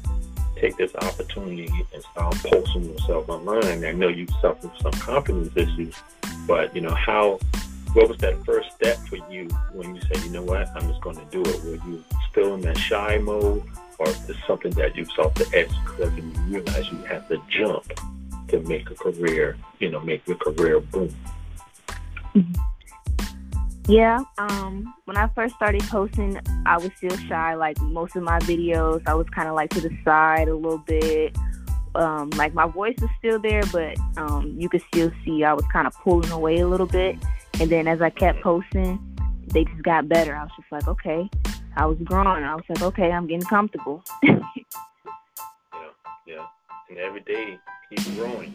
[0.56, 5.94] take this opportunity and start posting yourself online, I know you suffer some confidence issues,
[6.46, 7.40] but you know, how,
[7.94, 11.00] what was that first step for you when you said, you know what, I'm just
[11.00, 11.64] going to do it?
[11.64, 13.62] Were you still in that shy mode,
[13.98, 17.85] or is something that you saw the edge and you realized you had to jump
[18.48, 21.14] to make a career, you know, make your career boom?
[23.87, 27.55] Yeah, um, when I first started posting, I was still shy.
[27.55, 30.79] Like most of my videos, I was kind of like to the side a little
[30.79, 31.37] bit,
[31.94, 35.64] um, like my voice was still there, but um, you could still see I was
[35.72, 37.16] kind of pulling away a little bit.
[37.60, 38.98] And then as I kept posting,
[39.48, 40.34] they just got better.
[40.34, 41.28] I was just like, okay,
[41.76, 42.42] I was growing.
[42.42, 44.02] I was like, okay, I'm getting comfortable.
[44.22, 44.38] yeah,
[46.26, 46.46] yeah.
[46.88, 47.58] And every day,
[47.94, 48.54] keep growing.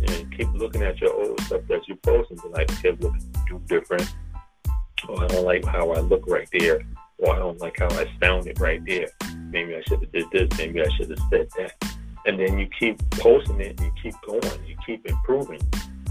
[0.00, 3.14] And keep looking at your old stuff that you posted and be like, okay, look,
[3.46, 4.10] do different.
[5.06, 6.80] Oh, I don't like how I look right there.
[7.18, 9.08] Or I don't like how I sounded right there.
[9.50, 10.48] Maybe I should have did this.
[10.56, 11.74] Maybe I should have said that.
[12.24, 14.64] And then you keep posting it you keep going.
[14.66, 15.60] You keep improving,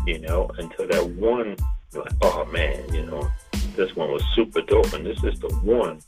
[0.05, 1.55] you know, until that one,
[1.93, 3.30] you're like, oh man, you know,
[3.75, 4.93] this one was super dope.
[4.93, 6.02] And this is the one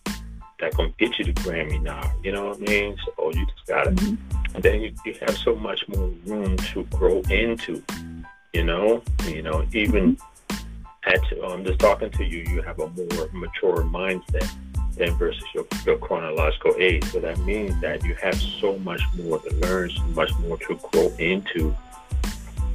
[0.60, 2.12] that gonna get you the Grammy now.
[2.24, 2.98] You know what I mean?
[3.06, 4.56] So you just gotta, mm-hmm.
[4.56, 7.84] and then you, you have so much more room to grow into.
[8.54, 11.08] You know, you know, even mm-hmm.
[11.08, 14.50] at I'm just talking to you, you have a more mature mindset
[14.98, 17.04] than versus your, your chronological age.
[17.06, 20.80] So that means that you have so much more to learn, so much more to
[20.92, 21.76] grow into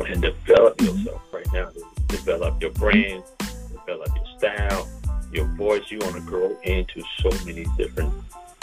[0.07, 0.99] and develop mm-hmm.
[0.99, 1.69] yourself right now.
[2.09, 3.23] Develop your brand,
[3.71, 4.88] develop your style,
[5.33, 5.83] your voice.
[5.90, 8.12] You want to grow into so many different,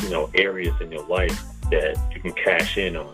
[0.02, 3.14] you know, areas in your life that you can cash in on.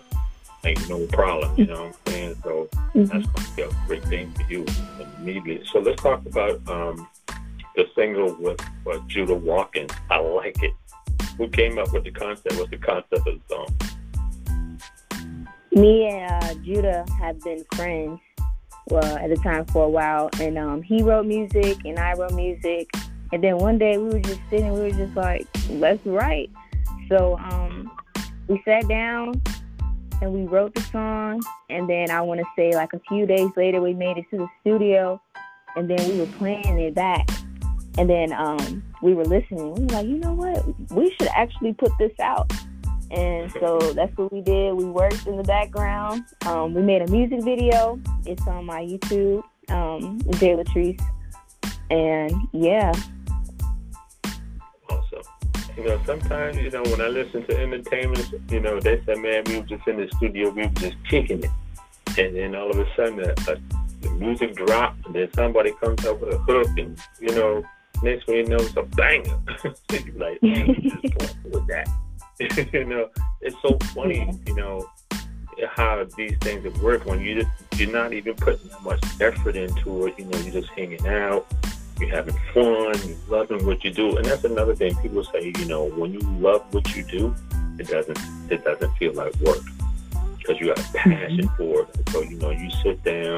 [0.63, 2.35] Like no problem, you know what I'm saying?
[2.43, 3.05] So mm-hmm.
[3.05, 4.65] that's going to be a great thing for you
[5.17, 5.65] immediately.
[5.71, 7.07] So let's talk about um,
[7.75, 9.91] the single with uh, Judah Watkins.
[10.09, 10.73] I like it.
[11.37, 12.57] Who came up with the concept?
[12.57, 13.67] What's the concept of the song?
[15.71, 18.19] Me and uh, Judah have been friends
[18.91, 22.33] well at the time for a while, and um, he wrote music and I wrote
[22.33, 22.89] music,
[23.31, 26.49] and then one day we were just sitting, we were just like, let's write.
[27.09, 27.91] So um,
[28.47, 29.41] we sat down
[30.21, 33.49] and we wrote the song, and then I want to say like a few days
[33.55, 35.21] later we made it to the studio,
[35.75, 37.29] and then we were playing it back.
[37.97, 39.73] And then um, we were listening.
[39.73, 40.63] We were like, you know what?
[40.91, 42.51] We should actually put this out.
[43.11, 44.73] And so that's what we did.
[44.73, 46.25] We worked in the background.
[46.45, 47.99] Um, we made a music video.
[48.25, 51.01] It's on my YouTube, um, Jay Latrice.
[51.89, 52.93] And yeah.
[54.89, 55.23] Awesome.
[55.75, 59.43] You know, sometimes, you know, when I listen to entertainment, you know, they say, man,
[59.47, 61.51] we were just in the studio, we were just kicking it.
[62.17, 63.55] And then all of a sudden, uh, uh,
[64.01, 67.63] the music dropped, and then somebody comes up with a hook, and, you know,
[68.03, 69.39] next thing you know, it's a banger.
[70.17, 71.87] like, with that.
[72.73, 73.09] you know,
[73.41, 74.89] it's so funny, you know,
[75.67, 80.07] how these things work when you just you're not even putting that much effort into
[80.07, 80.17] it.
[80.17, 81.45] You know, you're just hanging out,
[81.99, 84.95] you're having fun, you're loving what you do, and that's another thing.
[85.01, 87.35] People say, you know, when you love what you do,
[87.77, 88.17] it doesn't
[88.49, 89.59] it doesn't feel like work
[90.37, 91.55] because you have a passion mm-hmm.
[91.57, 92.09] for it.
[92.09, 93.37] So you know, you sit down,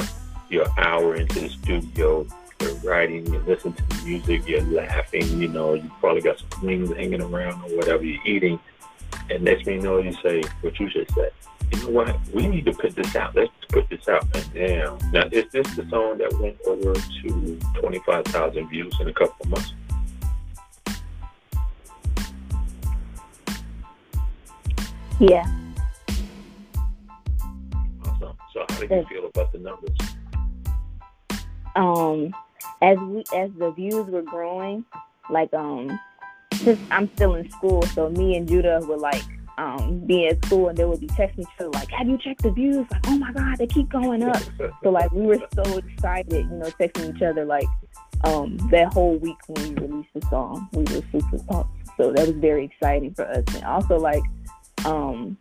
[0.49, 2.27] you're an hour into the studio
[2.61, 6.65] you're writing, you listen to the music, you're laughing, you know, you probably got some
[6.65, 8.59] wings hanging around or whatever you're eating.
[9.30, 11.32] And next thing you know, you say what you just said.
[11.71, 12.17] You know what?
[12.34, 13.36] We need to put this out.
[13.36, 14.26] Let's put this out.
[14.36, 19.13] And now, now is this the song that went over to 25,000 views in a
[19.13, 19.74] couple of months?
[25.19, 25.45] Yeah.
[28.04, 28.36] Awesome.
[28.54, 29.97] So how do you feel about the numbers?
[31.76, 32.34] Um,
[32.82, 34.84] as we as the views were growing,
[35.30, 36.00] like um,
[36.63, 39.24] since I'm still in school, so me and Judah were like
[39.58, 42.43] um be at school and they would be texting each other like, "Have you checked
[42.43, 44.41] the views?" Like, "Oh my God, they keep going up."
[44.84, 47.67] so like we were so excited, you know, texting each other like
[48.24, 51.71] um that whole week when we released the song, we were super pumped.
[51.97, 54.24] So that was very exciting for us, and also like
[54.86, 55.38] um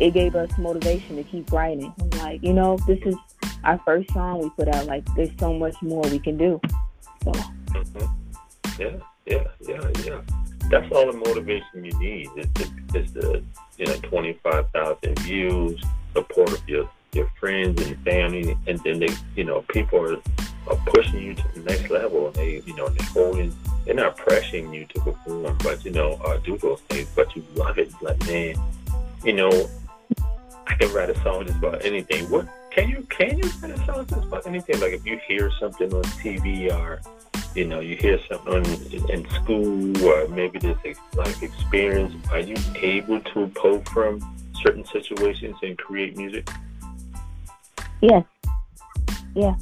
[0.00, 1.92] it gave us motivation to keep writing.
[2.00, 3.14] I'm like, you know, this is
[3.62, 4.86] our first song we put out.
[4.86, 6.60] Like, there's so much more we can do.
[7.22, 7.30] So.
[7.30, 8.82] Mm-hmm.
[8.82, 8.96] Yeah,
[9.26, 10.20] yeah, yeah, yeah.
[10.70, 12.28] That's all the motivation you need.
[12.36, 13.42] Is the, is the
[13.78, 18.98] you know twenty five thousand views, support of your your friends and family, and then
[18.98, 20.16] they you know people are
[20.66, 23.54] are pushing you to the next level, and they you know they're holding.
[23.84, 27.06] They're not pressuring you to perform, but you know, uh, do those things.
[27.14, 28.56] But you love it, like man,
[29.22, 29.68] you know,
[30.66, 32.30] I can write a song just about anything.
[32.30, 34.80] What can you can you write a song just about anything?
[34.80, 37.00] Like if you hear something on TV or
[37.54, 38.64] you know you hear something
[39.08, 40.76] in school or maybe this
[41.14, 44.20] life experience, are you able to pull from
[44.62, 46.48] certain situations and create music?
[48.00, 48.24] Yes.
[49.34, 49.54] Yeah.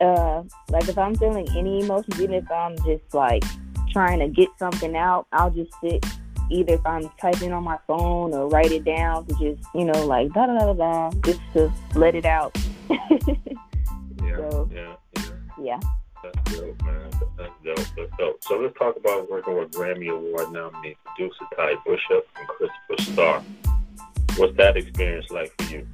[0.00, 3.44] Uh, like if I'm feeling any emotions, even if I'm just like
[3.90, 6.04] trying to get something out, I'll just sit
[6.50, 10.06] either if I'm typing on my phone or write it down to just, you know,
[10.06, 12.56] like da da da da, just to let it out.
[12.90, 15.22] yeah, so, yeah, yeah.
[15.62, 15.80] Yeah.
[16.34, 17.10] That's dope, man.
[17.36, 17.96] That's dope.
[17.96, 18.44] That's dope.
[18.44, 23.42] So let's talk about working with Grammy Award nominee producer Ty Bishop and Christopher Starr.
[24.36, 25.86] what's that experience like for you?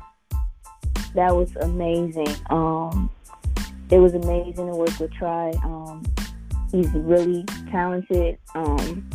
[1.15, 2.35] That was amazing.
[2.51, 3.11] Um,
[3.91, 5.51] it was amazing to work with Ty.
[5.63, 6.03] Um,
[6.71, 8.39] he's really talented.
[8.55, 9.09] Um,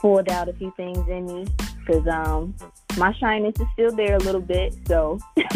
[0.00, 1.46] pulled out a few things in me
[1.78, 2.54] because um,
[2.98, 4.74] my shyness is still there a little bit.
[4.86, 5.18] So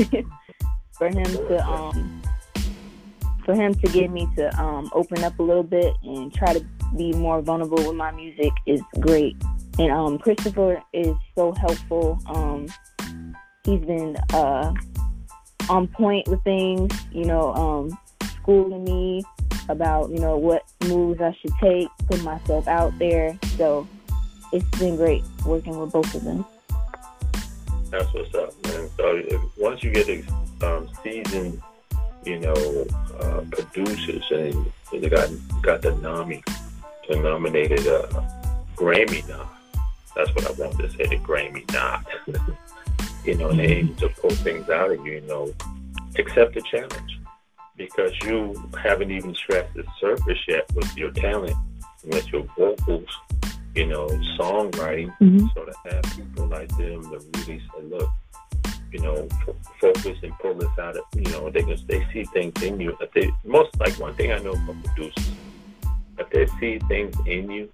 [0.92, 2.22] for him to um,
[3.46, 6.66] for him to get me to um, open up a little bit and try to
[6.96, 9.36] be more vulnerable with my music is great.
[9.78, 12.18] And um, Christopher is so helpful.
[12.26, 12.66] Um,
[13.64, 14.74] he's been uh,
[15.70, 17.98] on point with things, you know, um,
[18.40, 19.22] schooling me
[19.68, 23.38] about, you know, what moves I should take, put myself out there.
[23.56, 23.86] So
[24.52, 26.44] it's been great working with both of them.
[27.90, 28.90] That's what's up, man.
[28.96, 30.08] So if, once you get
[30.62, 31.62] um, seasoned,
[32.26, 32.86] you know,
[33.20, 35.30] uh, producers and they got
[35.62, 36.42] got the NAMI,
[37.08, 38.06] the nominated uh,
[38.74, 39.48] Grammy now.
[40.14, 42.06] That's what I wanted to say, the Grammy not.
[43.24, 45.52] you know, and they aim to pull things out of you, you know,
[46.18, 47.20] accept the challenge
[47.76, 51.56] because you haven't even scratched the surface yet with your talent,
[52.04, 53.08] with your vocals,
[53.74, 54.06] you know,
[54.38, 55.14] songwriting.
[55.20, 55.46] Mm-hmm.
[55.54, 58.08] So to have people like them to really say, look,
[58.92, 62.62] you know, f- focus and pull this out of, you know, they they see things
[62.62, 62.96] in you.
[63.00, 65.30] If they most like one thing I know from producers,
[66.18, 67.70] if they see things in you,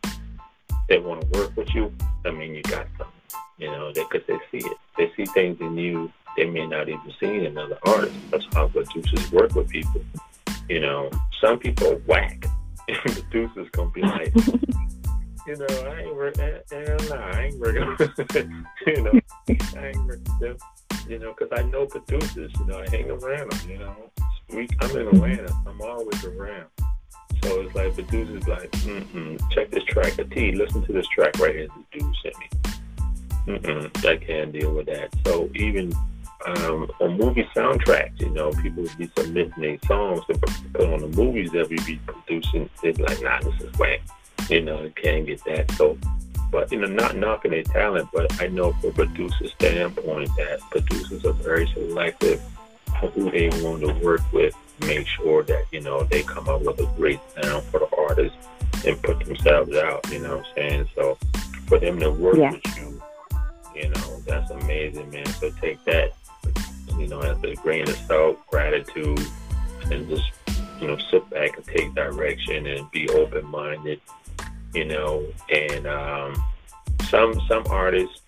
[0.89, 1.93] they want to work with you.
[2.25, 3.15] I mean, you got something,
[3.59, 4.77] you know, because they, they see it.
[4.97, 8.15] They see things in you they may not even see in another artist.
[8.31, 10.03] That's how producers work with people.
[10.69, 11.11] You know,
[11.41, 12.47] some people whack,
[12.89, 14.59] and producers gonna be like, eh, eh,
[15.47, 16.59] you know, I ain't working.
[16.71, 18.49] Hell no, I ain't working.
[18.87, 19.21] you know,
[19.77, 20.59] I ain't working.
[21.13, 22.51] You know, because I know producers.
[22.59, 23.71] You know, I hang around them.
[23.71, 23.95] You know,
[24.49, 25.53] we, I'm in Atlanta.
[25.67, 26.69] I'm always around.
[27.43, 30.19] So it's like producers like, mm-mm, check this track.
[30.19, 31.69] A T, listen to this track right here.
[31.69, 32.49] The dude sent me.
[33.59, 35.11] Mm-mm, I can't deal with that.
[35.27, 35.93] So even
[36.47, 38.19] um, on movie soundtracks.
[38.21, 41.77] You know, people would be submitting their songs to put on the movies that we
[41.81, 42.71] be producing.
[42.83, 44.01] They'd be like, nah, this is whack.
[44.49, 45.71] You know, it can't get that.
[45.73, 45.99] So,
[46.53, 50.61] but, you know, not knocking their talent, but I know from a producer standpoint that
[50.71, 52.41] producers are very selective
[53.03, 54.55] on who they want to work with,
[54.87, 58.37] make sure that, you know, they come up with a great sound for the artist
[58.87, 60.89] and put themselves out, you know what I'm saying?
[60.95, 61.19] So
[61.67, 62.53] for them to work yeah.
[62.53, 63.03] with you,
[63.75, 65.27] you know, that's amazing, man.
[65.27, 66.13] So take that
[66.99, 69.21] you know, as a grain of salt, gratitude,
[69.91, 70.31] and just,
[70.81, 74.01] you know, sit back and take direction and be open minded,
[74.75, 76.43] you know, and um,
[77.09, 78.21] some some artists,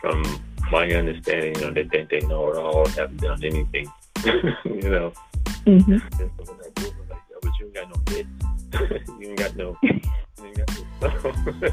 [0.00, 0.22] from
[0.70, 3.90] my understanding, you know, they think they know it all, haven't done anything,
[4.64, 5.12] you know.
[5.66, 5.98] Mm-hmm.
[7.42, 8.28] but you ain't got no hits.
[9.20, 9.76] you ain't got no.
[9.82, 10.00] You
[10.44, 11.72] ain't got no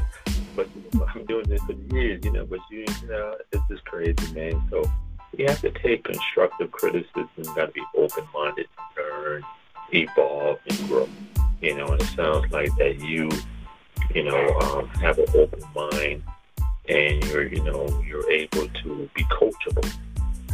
[0.56, 2.44] but you know, I'm doing this for years, you know.
[2.44, 4.62] But you, you know, it's just crazy, man.
[4.70, 4.90] So
[5.36, 7.28] you have to take constructive criticism.
[7.36, 9.42] You got to be open minded, learn,
[9.92, 11.08] evolve, and grow.
[11.60, 13.30] You know, and it sounds like that you,
[14.14, 16.22] you know, um, have an open mind,
[16.88, 19.92] and you're, you know, you're able to be coachable.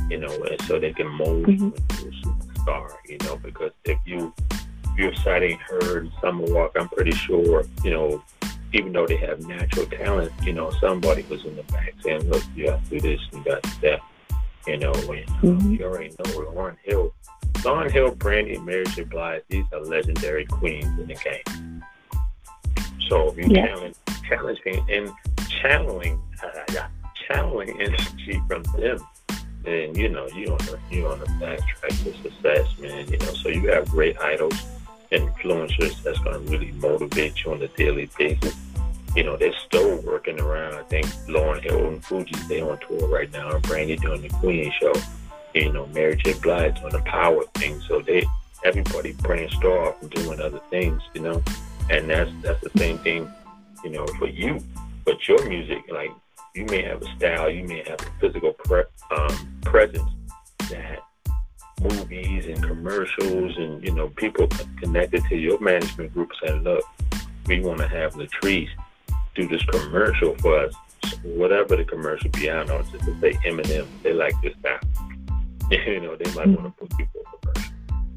[0.08, 1.66] You know, and so they can mold mm-hmm.
[1.66, 2.92] you into a superstar.
[3.08, 7.90] You know, because if you if you're citing H.E.R Summer Walker, I'm pretty sure, you
[7.90, 8.24] know,
[8.72, 12.42] even though they have natural talent, you know, somebody was in the back saying, look,
[12.54, 14.00] you got to do this, you got that.
[14.66, 15.74] You know, when mm-hmm.
[15.74, 17.12] you already know Lauryn Hill,
[17.54, 19.04] Lauryn Hill, Brandy, and Mary J.
[19.04, 21.69] Blige, these are legendary queens in the game.
[23.10, 23.66] So if you yeah.
[23.66, 23.96] challenge,
[24.26, 25.10] challenging and
[25.48, 26.86] channeling, uh,
[27.28, 28.98] channeling energy from them,
[29.62, 33.06] then you know you on the you on the fast track to success, man.
[33.10, 34.54] You know, so you have great idols,
[35.12, 38.56] influencers that's going to really motivate you on a daily basis
[39.16, 40.74] you know, they're still working around.
[40.74, 44.28] I think Lauryn Hill and Fugees, they on tour right now, and Brandy doing the
[44.28, 44.92] Queen show.
[45.54, 46.34] You know, Mary J.
[46.34, 47.80] Blige doing the Power thing.
[47.80, 48.24] So they,
[48.64, 51.42] everybody and doing other things, you know.
[51.90, 53.30] And that's that's the same thing,
[53.84, 54.62] you know, for you.
[55.04, 56.10] But your music, like,
[56.54, 60.08] you may have a style, you may have a physical pre- um, presence
[60.70, 61.00] that
[61.80, 64.46] movies and commercials and you know people
[64.78, 66.84] connected to your management group saying, look,
[67.46, 68.68] we want to have Latrice
[69.34, 70.74] do this commercial for us,
[71.22, 72.50] whatever the commercial be.
[72.50, 74.78] I know, just to say Eminem, they like this now.
[75.70, 76.62] you know, they might mm-hmm.
[76.62, 77.74] want to put people in commercial.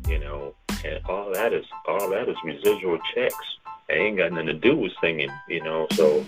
[0.07, 3.35] You know, and all that is all that is residual checks.
[3.89, 5.29] It ain't got nothing to do with singing.
[5.47, 6.25] You know, so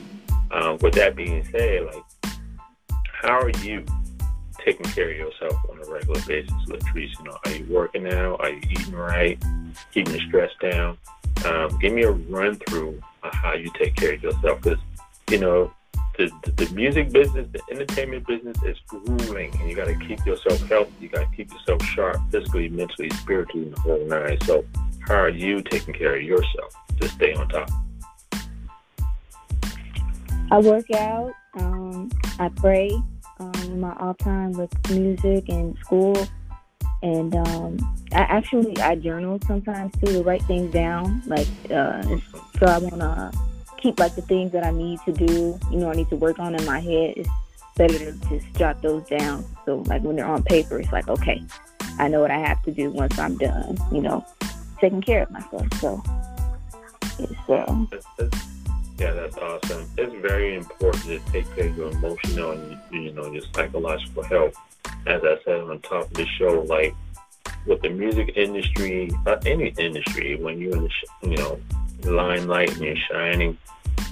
[0.52, 2.04] um, with that being said, like,
[3.22, 3.84] how are you
[4.64, 7.18] taking care of yourself on a regular basis, Latrice?
[7.20, 8.42] You know, are you working out?
[8.42, 9.44] Are you eating right?
[9.92, 10.98] Keeping the stress down?
[11.46, 14.62] Um, give me a run through of how you take care of yourself.
[14.62, 14.80] Because,
[15.30, 15.72] you know,
[16.18, 20.26] the, the, the music business, the entertainment business is grueling, and you got to keep
[20.26, 20.92] yourself healthy.
[21.00, 24.40] You got to keep yourself sharp, physically, mentally, spiritually, and the whole nine.
[24.46, 24.64] So,
[25.08, 27.70] how are you taking care of yourself to stay on top?
[30.52, 31.34] I work out.
[31.56, 32.92] Um, I pray.
[33.40, 36.16] Um, my off time with music and school,
[37.04, 37.78] and um,
[38.14, 41.22] I actually I journal sometimes too to write things down.
[41.26, 42.02] Like uh,
[42.60, 43.32] so, I wanna
[43.78, 45.60] keep like the things that I need to do.
[45.70, 47.16] You know, I need to work on in my head.
[47.18, 47.30] It's
[47.76, 49.44] better to just jot those down.
[49.66, 51.44] So like when they're on paper, it's like okay,
[52.00, 53.78] I know what I have to do once I'm done.
[53.92, 54.26] You know,
[54.80, 55.68] taking care of myself.
[55.80, 56.04] So
[57.20, 58.30] it's uh,
[58.98, 59.90] yeah, that's awesome.
[59.98, 64.56] It's very important to take care of your emotional and you know your psychological health.
[65.06, 66.96] As I said on top of the show, like
[67.66, 71.60] with the music industry, uh, any industry, when you're in the sh- you know
[72.04, 73.58] limelight and you're shining,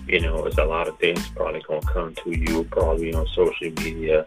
[0.07, 3.71] you know, it's a lot of things probably gonna come to you, probably on social
[3.83, 4.25] media,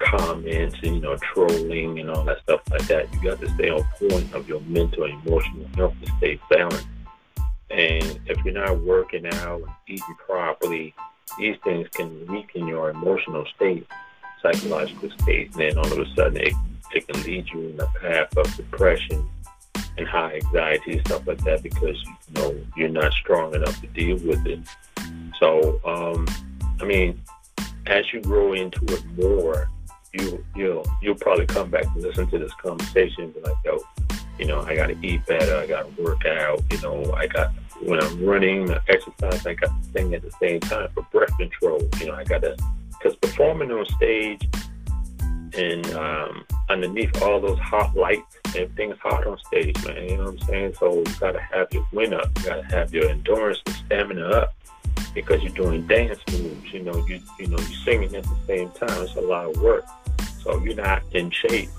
[0.00, 3.12] comments and you know trolling and all that stuff like that.
[3.12, 6.86] You got to stay on point of your mental and emotional health to stay balanced.
[7.70, 10.94] And if you're not working out and eating properly,
[11.38, 13.86] these things can weaken your emotional state,
[14.42, 16.54] psychological state, and then all of a sudden it,
[16.94, 19.28] it can lead you in the path of depression
[19.96, 23.86] and high anxiety and stuff like that because you know you're not strong enough to
[23.88, 24.60] deal with it.
[25.38, 26.26] So, um,
[26.80, 27.20] I mean,
[27.86, 29.68] as you grow into it more,
[30.14, 33.80] you you'll you'll probably come back and listen to this conversation and be like, yo,
[34.38, 35.56] you know, I got to eat better.
[35.56, 36.62] I got to work out.
[36.70, 37.52] You know, I got
[37.82, 41.82] when I'm running, exercise, I got to sing at the same time for breath control.
[42.00, 42.56] You know, I got to
[42.92, 44.48] because performing on stage
[45.56, 50.08] and um, underneath all those hot lights, everything's hot on stage, man.
[50.08, 50.74] You know what I'm saying?
[50.78, 52.30] So you got to have your win up.
[52.38, 54.54] You got to have your endurance and stamina up
[55.14, 56.72] because you're doing dance moves.
[56.72, 59.02] You know, you you know you're singing at the same time.
[59.02, 59.84] It's a lot of work.
[60.42, 61.70] So if you're not in shape,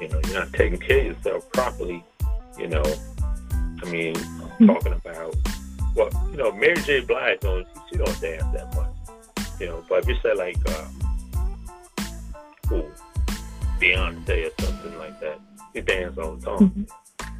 [0.00, 2.04] you know, you're not taking care of yourself properly,
[2.58, 2.84] you know,
[3.82, 4.14] I mean,
[4.60, 5.34] I'm talking about,
[5.94, 7.00] well, you know, Mary J.
[7.00, 10.56] Blige don't, she, she don't dance that much, you know, but if you say like,
[10.76, 10.98] um,
[12.72, 12.92] ooh,
[13.80, 15.40] Beyonce or something like that,
[15.74, 16.68] you dance all the time.
[16.68, 16.82] Mm-hmm.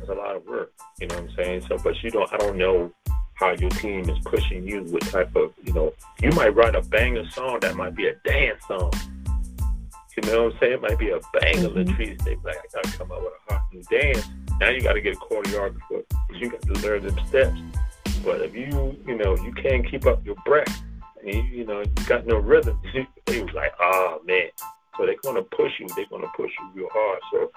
[0.00, 1.66] It's a lot of work, you know what I'm saying?
[1.68, 2.92] So, but you don't, I don't know
[3.38, 6.82] how your team is pushing you, what type of, you know, you might write a
[6.82, 8.90] banger song that might be a dance song
[10.22, 10.72] you know what I'm saying?
[10.72, 11.90] It might be a bang of mm-hmm.
[11.90, 12.24] Latrice.
[12.24, 14.26] They like, I gotta come up with a hot new dance.
[14.60, 16.02] Now you gotta get a choreographer.
[16.34, 17.60] You got to learn them steps.
[18.24, 20.82] But if you, you know, you can't keep up your breath,
[21.22, 22.80] and you, you know, you got no rhythm,
[23.26, 24.48] they was like, oh man.
[24.96, 25.86] So they're gonna push you.
[25.94, 27.20] They're gonna push you real hard.
[27.32, 27.50] So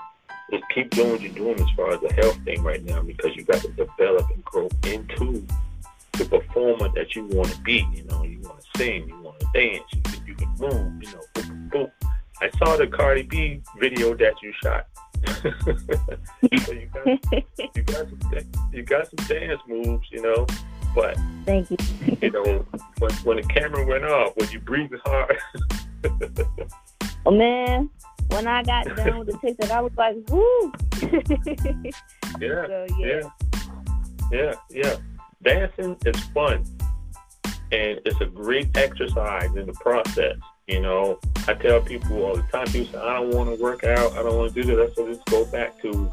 [0.51, 3.35] just keep doing what you're doing as far as the health thing right now because
[3.35, 5.47] you got to develop and grow into
[6.23, 7.85] the performer that you want to be.
[7.93, 11.03] You know, you want to sing, you want to dance, you can, you can move.
[11.03, 11.21] You know,
[11.69, 11.91] boop.
[12.41, 14.87] I saw the Cardi B video that you shot.
[16.65, 18.19] so you got, you got some
[18.73, 20.47] you got some dance moves, you know.
[20.95, 21.77] But thank you.
[22.21, 22.65] you know,
[22.97, 25.37] when when the camera went off, when you breathing hard?
[27.25, 27.89] oh man,
[28.29, 30.73] when I got done with the TikTok, I was like, woo.
[32.39, 33.21] yeah, so, yeah,
[34.31, 34.95] yeah, yeah, yeah.
[35.43, 36.63] Dancing is fun,
[37.71, 40.37] and it's a great exercise in the process.
[40.67, 43.83] You know, I tell people all the time, people say, I don't want to work
[43.83, 44.95] out, I don't want to do this.
[44.95, 46.11] Say, just go back to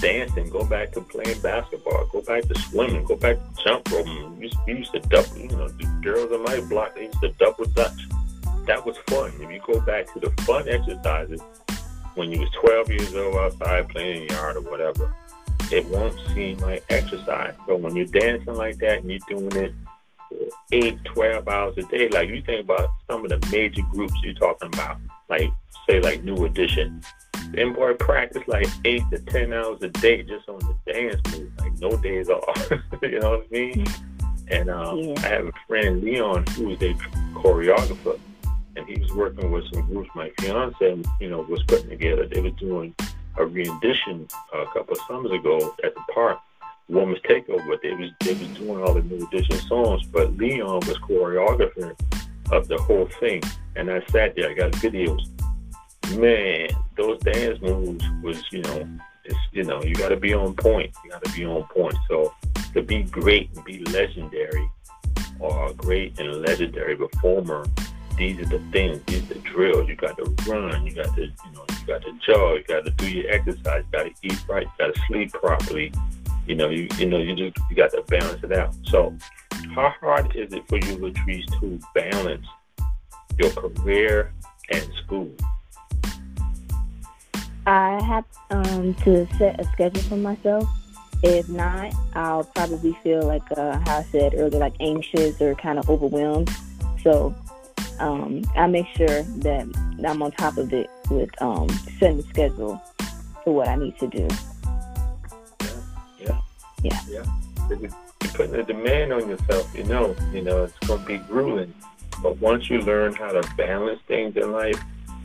[0.00, 3.88] dancing, go back to playing basketball, go back to swimming, go back to jump
[4.40, 7.30] used, we used to double, you know, the girls in my block, they used to
[7.32, 8.00] double dutch.
[8.66, 9.32] That was fun.
[9.40, 11.40] If you go back to the fun exercises
[12.14, 15.14] when you was 12 years old outside playing in the yard or whatever,
[15.72, 17.54] it won't seem like exercise.
[17.66, 19.74] But when you're dancing like that and you're doing it
[20.72, 22.08] eight, 12 hours a day.
[22.08, 24.98] Like you think about some of the major groups you're talking about,
[25.28, 25.50] like
[25.88, 27.02] say like New Edition.
[27.52, 31.50] Them boy practice like eight to ten hours a day just on the dance move,
[31.58, 32.70] like no days off.
[33.02, 33.86] you know what I mean?
[34.50, 35.14] And um, yeah.
[35.18, 36.94] I have a friend Leon who is a
[37.34, 38.18] choreographer,
[38.76, 40.10] and he was working with some groups.
[40.14, 42.26] My fiance, you know, was putting together.
[42.26, 42.94] They were doing
[43.38, 46.38] a rendition a couple of summers ago at the park
[46.88, 47.80] Woman's Takeover.
[47.82, 51.94] They was they was doing all the new edition songs, but Leon was choreographer
[52.50, 53.42] of the whole thing.
[53.76, 55.20] And I sat there, I got videos.
[56.18, 58.88] Man, those dance moves was, you know,
[59.24, 60.90] it's you know, you gotta be on point.
[61.04, 61.96] You gotta be on point.
[62.08, 62.32] So
[62.72, 64.70] to be great and be legendary
[65.38, 67.66] or a great and legendary performer,
[68.18, 69.88] these are the things, these are the drills.
[69.88, 72.84] You got to run, you got to, you know, you got to jog, you got
[72.84, 75.92] to do your exercise, you got to eat right, you got to sleep properly,
[76.46, 78.74] you know, you you know, you just you got to balance it out.
[78.84, 79.16] So,
[79.74, 82.46] how hard is it for you, Latrice, to balance
[83.38, 84.34] your career
[84.70, 85.30] and school?
[87.66, 90.68] I have um, to set a schedule for myself.
[91.22, 95.78] If not, I'll probably feel like uh, how I said earlier, like anxious or kind
[95.78, 96.50] of overwhelmed.
[97.02, 97.34] So
[98.00, 99.66] um, I make sure that
[100.06, 101.68] I'm on top of it with um,
[101.98, 102.82] setting a schedule
[103.44, 104.28] for what I need to do.
[105.60, 105.68] Yeah,
[106.18, 106.40] yeah,
[106.82, 107.24] yeah, yeah.
[107.68, 107.90] You're
[108.34, 109.74] putting a demand on yourself.
[109.74, 111.74] You know, you know it's going to be grueling.
[112.22, 114.80] But once you learn how to balance things in life,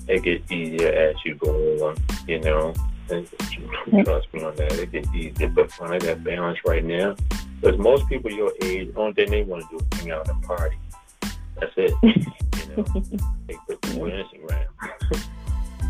[0.07, 1.97] it gets easier as you go on.
[2.28, 2.74] You know,
[3.09, 3.28] and
[4.03, 4.74] trust me on that.
[4.74, 5.49] It gets easier.
[5.49, 7.15] But find that balance right now,
[7.61, 10.41] because most people your age, only thing they want to do is hang out and
[10.43, 10.78] party.
[11.59, 12.28] That's it.
[12.76, 14.65] You know, the Instagram.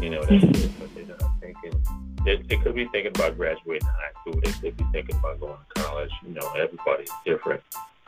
[0.02, 0.72] you know, that's it.
[0.80, 1.82] But they're not thinking.
[2.26, 4.42] They, they could be thinking about graduating high school.
[4.42, 6.12] They could be thinking about going to college.
[6.26, 7.62] You know, everybody's different.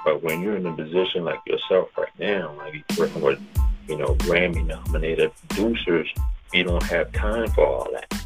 [0.03, 3.39] But when you're in a position like yourself right now, like working with,
[3.87, 6.07] you know, Grammy nominated producers,
[6.53, 8.25] you don't have time for all that.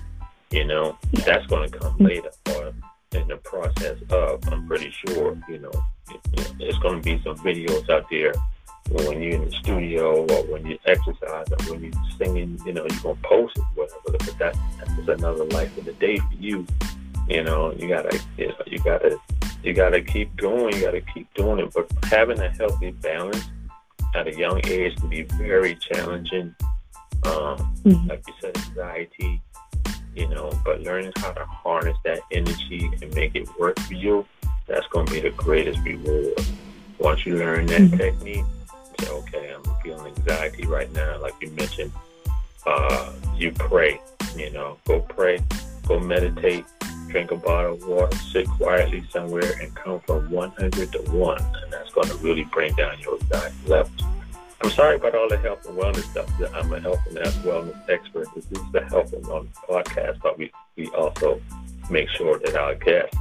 [0.51, 2.05] You know, that's going to come mm-hmm.
[2.05, 2.73] later or
[3.11, 5.71] in the process of, I'm pretty sure, you know,
[6.11, 8.33] it, it's going to be some videos out there
[8.89, 12.85] when you're in the studio or when you exercise or when you're singing, you know,
[12.89, 13.99] you're gonna post it, whatever.
[14.05, 16.65] But that that's another life of the day for you.
[17.27, 19.17] You know, you gotta, you, know, you gotta,
[19.63, 20.75] you gotta keep going.
[20.75, 21.73] You gotta keep doing it.
[21.73, 23.49] But having a healthy balance
[24.15, 26.55] at a young age can be very challenging.
[27.23, 28.07] Um, mm-hmm.
[28.07, 29.41] Like you said, anxiety.
[30.15, 34.25] You know, but learning how to harness that energy and make it work for you,
[34.67, 36.33] that's gonna be the greatest reward.
[36.97, 37.97] Once you learn that mm-hmm.
[37.97, 38.45] technique
[38.99, 41.91] say, okay, I'm feeling anxiety right now, like you mentioned,
[42.65, 43.99] uh, you pray,
[44.35, 45.43] you know, go pray,
[45.87, 46.65] go meditate,
[47.07, 51.37] drink a bottle of water, sit quietly somewhere, and come from 100 to 1.
[51.37, 54.01] And that's going to really bring down your anxiety levels.
[54.61, 56.29] I'm sorry about all the health and wellness stuff.
[56.53, 58.27] I'm a health and wellness expert.
[58.35, 61.41] This is the Health and Wellness podcast, but we, we also
[61.89, 63.17] make sure that our guests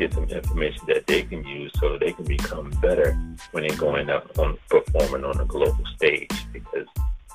[0.00, 3.12] get some information that they can use so they can become better
[3.52, 6.86] when they're going up on performing on a global stage because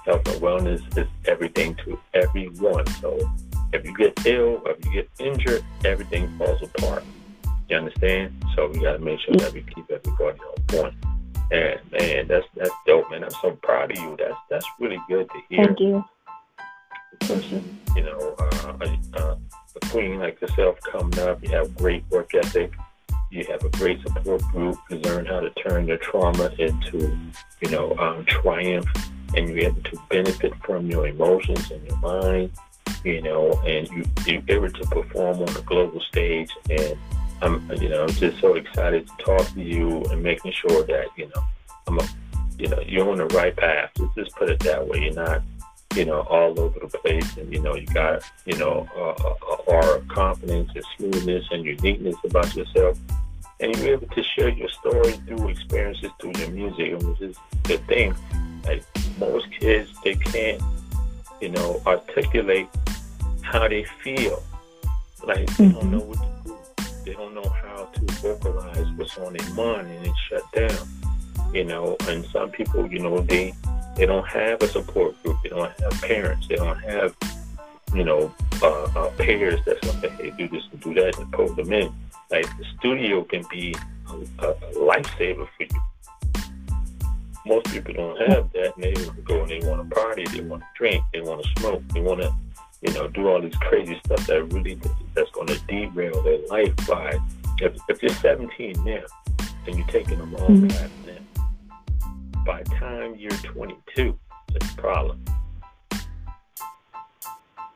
[0.03, 2.87] health and wellness is everything to everyone.
[3.01, 3.19] So
[3.71, 7.03] if you get ill or if you get injured, everything falls apart.
[7.69, 8.33] You understand?
[8.55, 10.95] So we gotta make sure that we keep everybody on point.
[11.51, 13.23] And man, that's that's dope, man.
[13.23, 14.15] I'm so proud of you.
[14.17, 15.65] That's that's really good to hear.
[15.65, 16.03] Thank you.
[17.95, 18.94] You know, uh,
[19.89, 22.71] queen like yourself coming up, you have great work ethic,
[23.31, 27.17] you have a great support group, you learn how to turn your trauma into,
[27.61, 28.87] you know, um, triumph,
[29.35, 32.51] and you're able to benefit from your emotions and your mind,
[33.03, 36.49] you know, and you, you're able to perform on a global stage.
[36.69, 36.97] And
[37.41, 41.07] I'm, you know, I'm just so excited to talk to you and making sure that,
[41.17, 41.43] you know,
[41.87, 42.07] I'm a,
[42.57, 43.91] you know, you're on the right path.
[43.99, 45.03] Let's just put it that way.
[45.03, 45.43] You're not
[45.93, 47.37] you know, all over the place.
[47.37, 52.15] And, you know, you got, you know, uh, aura of confidence and smoothness and uniqueness
[52.23, 52.97] about yourself.
[53.59, 57.77] And you're able to share your story through experiences through your music, which is the
[57.77, 58.13] thing.
[58.65, 58.83] Like
[59.17, 60.61] most kids, they can't,
[61.39, 62.67] you know, articulate
[63.41, 64.43] how they feel.
[65.23, 66.57] Like they don't know what to do.
[67.05, 70.87] They don't know how to vocalize what's on their mind and it's shut down.
[71.53, 73.53] You know, and some people, you know, they
[73.95, 75.37] they don't have a support group.
[75.43, 76.47] They don't have parents.
[76.47, 77.15] They don't have,
[77.93, 81.31] you know, uh, uh, peers that's going to hey, do this and do that and
[81.31, 81.93] pull them in.
[82.29, 83.75] Like the studio can be
[84.09, 86.43] a, a lifesaver for you.
[87.45, 90.25] Most people don't have that, and they want to go and they want to party,
[90.25, 92.33] they want to drink, they want to smoke, they want to,
[92.81, 94.79] you know, do all this crazy stuff that really
[95.13, 96.75] that's going to derail their life.
[96.87, 97.19] By
[97.61, 99.03] if, if you're 17 now
[99.67, 101.04] and you're taking them all mm-hmm.
[102.45, 104.17] By time you're 22,
[104.53, 105.25] it's a problem.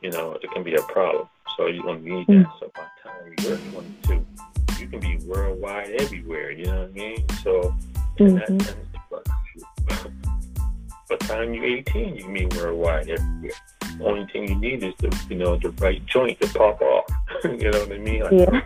[0.00, 1.28] You know, it can be a problem.
[1.56, 2.32] So you're going to need that.
[2.32, 2.60] Mm.
[2.60, 3.58] So by time you're
[4.04, 4.26] 22,
[4.80, 6.52] you can be worldwide everywhere.
[6.52, 7.28] You know what I mean?
[7.42, 7.74] So,
[8.18, 8.58] mm-hmm.
[8.58, 8.76] that,
[11.08, 13.50] by the time you're 18, you can be worldwide everywhere.
[13.98, 17.04] The only thing you need is the, you know, the right joint to pop off.
[17.44, 18.22] you know what I mean?
[18.22, 18.60] Like, yeah.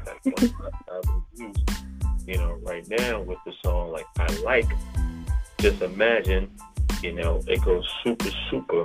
[2.27, 4.69] you know, right now with the song like I Like,
[5.65, 6.51] just imagine,
[7.03, 8.85] you know, it goes super, super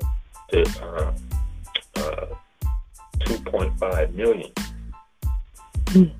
[0.49, 1.13] to uh,
[1.97, 2.25] uh,
[3.19, 4.49] 2.5 million.
[5.87, 6.11] Mm.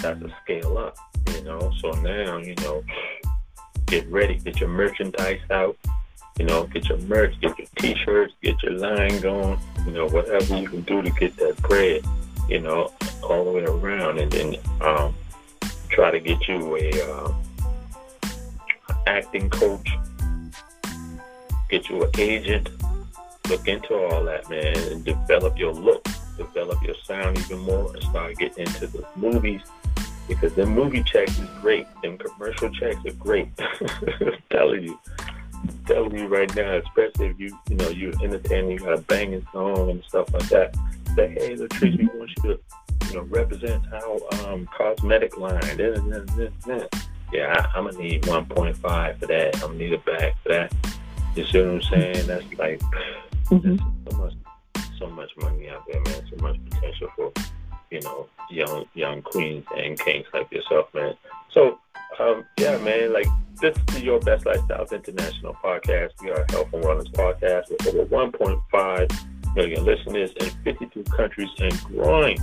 [0.00, 0.96] That's, a scale up,
[1.34, 1.72] you know.
[1.80, 2.84] So now, you know,
[3.86, 5.76] get ready, get your merchandise out,
[6.38, 10.56] you know, get your merch, get your t-shirts, get your line going, you know, whatever
[10.56, 12.02] you can do to get that bread,
[12.48, 12.92] you know,
[13.24, 15.12] all the way around, and then um,
[15.88, 17.34] try to get you a uh,
[19.08, 19.88] acting coach.
[21.70, 22.68] get you an agent.
[23.48, 26.06] Look into all that, man, and develop your look,
[26.36, 29.62] develop your sound even more, and start getting into the movies
[30.28, 31.86] because the movie checks is great.
[32.02, 33.48] Them commercial checks are great.
[33.58, 34.98] I'm telling you.
[35.54, 39.02] I'm telling you right now, especially if you you know you're entertaining, you got a
[39.02, 40.76] banging song and stuff like that.
[41.16, 42.60] Say, hey, Latrice, we want you to
[43.08, 45.78] you know represent our um, cosmetic line.
[47.32, 48.76] Yeah, I, am gonna need 1.5
[49.18, 49.54] for that.
[49.56, 50.72] I'm gonna need a bag for that.
[51.36, 52.26] You see what I'm saying?
[52.26, 52.80] That's like
[53.50, 53.76] mm-hmm.
[54.10, 54.34] so much,
[54.98, 56.22] so much money out there, man.
[56.30, 57.32] So much potential for
[57.90, 61.14] you know, young young queens and kings like yourself, man.
[61.52, 61.78] So,
[62.18, 63.26] um, yeah, man, like
[63.60, 66.10] this is your Best Lifestyles International podcast.
[66.22, 71.48] We are a health and wellness podcast with over 1.5 million listeners in 52 countries
[71.58, 72.38] and growing.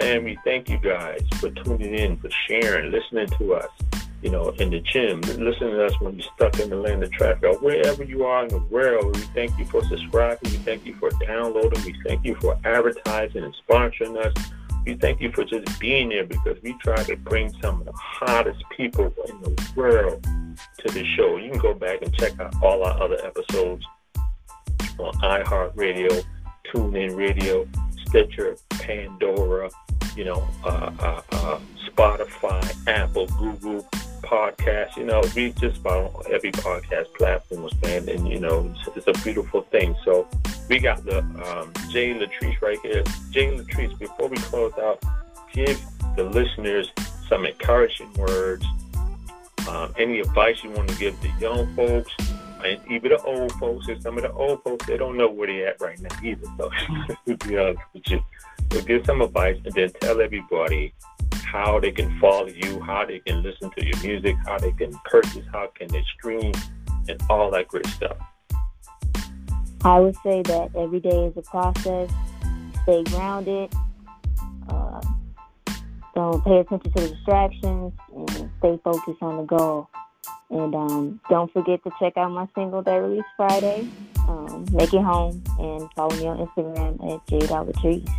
[0.00, 3.70] Man, we thank you guys for tuning in, for sharing, listening to us.
[4.22, 7.12] You know, in the gym, Listen to us when you're stuck in the land of
[7.12, 9.14] traffic, or wherever you are in the world.
[9.14, 10.50] We thank you for subscribing.
[10.50, 11.84] We thank you for downloading.
[11.84, 14.34] We thank you for advertising and sponsoring us
[14.88, 17.92] we thank you for just being there because we try to bring some of the
[17.92, 21.36] hottest people in the world to the show.
[21.36, 23.84] You can go back and check out all our other episodes
[24.98, 26.24] on iHeartRadio,
[26.72, 27.68] TuneIn Radio,
[28.06, 29.68] Stitcher, Pandora,
[30.16, 33.86] you know, uh, uh, uh, Spotify, Apple, Google,
[34.22, 34.96] podcast.
[34.96, 39.18] You know, we just about every podcast platform was man, and you know, it's, it's,
[39.18, 39.96] a beautiful thing.
[40.04, 40.28] So
[40.68, 43.02] we got the um, Jay Latrice right here.
[43.30, 45.02] Jay Latrice, before we close out,
[45.52, 45.80] give
[46.16, 46.92] the listeners
[47.28, 48.64] some encouraging words.
[49.68, 52.12] Um, any advice you want to give the young folks
[52.64, 55.46] and even the old folks, and some of the old folks, they don't know where
[55.46, 56.46] they're at right now either.
[56.56, 56.70] So,
[57.26, 58.22] to be honest with you,
[58.72, 60.92] so give some advice and then tell everybody
[61.50, 64.92] how they can follow you, how they can listen to your music, how they can
[65.04, 66.52] purchase, how can they stream,
[67.08, 68.16] and all that great stuff.
[69.84, 72.10] I would say that every day is a process.
[72.82, 73.72] Stay grounded.
[74.68, 75.00] Uh,
[76.14, 79.88] don't pay attention to the distractions and stay focused on the goal.
[80.50, 83.88] And um, don't forget to check out my single that released Friday,
[84.26, 88.10] um, Make It Home, and follow me on Instagram at Jade Latrice.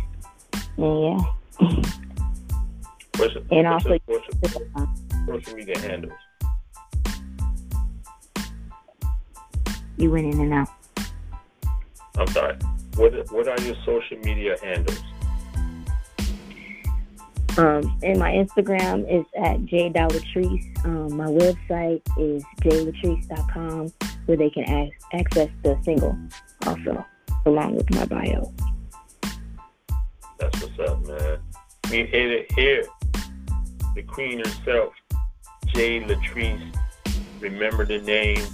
[0.76, 1.20] And
[1.60, 1.92] yeah.
[3.20, 4.88] What's, and what's also social,
[5.26, 6.12] social media handles.
[9.98, 10.68] You went in and out.
[12.16, 12.56] I'm sorry.
[12.96, 15.02] What What are your social media handles?
[17.58, 20.86] Um, and my Instagram is at jlatrice.
[20.86, 23.92] Um, my website is jlatrice.com,
[24.24, 26.16] where they can ac- access the single
[26.66, 27.04] also,
[27.44, 28.50] along with my bio.
[30.38, 31.38] That's what's up, man.
[31.90, 32.84] We hit it here
[33.94, 34.94] the queen herself,
[35.66, 36.76] Jay Latrice.
[37.40, 38.44] Remember the name.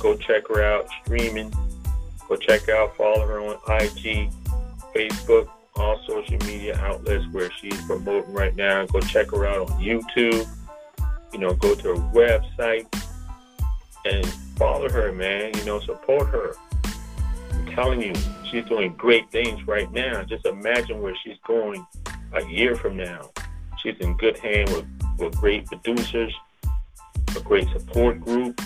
[0.00, 1.52] Go check her out streaming.
[2.28, 4.30] Go check out, follow her on IG,
[4.94, 8.84] Facebook, all social media outlets where she's promoting right now.
[8.86, 10.46] Go check her out on YouTube.
[11.32, 12.86] You know, go to her website
[14.04, 15.52] and follow her, man.
[15.54, 16.54] You know, support her.
[17.52, 18.12] I'm telling you,
[18.50, 20.22] she's doing great things right now.
[20.24, 21.86] Just imagine where she's going
[22.34, 23.30] a year from now.
[23.82, 24.86] She's in good hand with,
[25.18, 26.32] with great producers,
[27.36, 28.60] a great support group,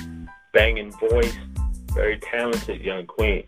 [0.52, 1.36] banging voice,
[1.94, 3.44] very talented young queen.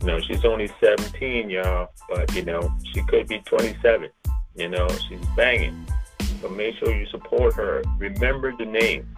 [0.00, 4.10] You know, she's only 17, y'all, but you know, she could be 27.
[4.56, 5.86] You know, she's banging.
[6.42, 7.82] So make sure you support her.
[7.98, 9.16] Remember the name,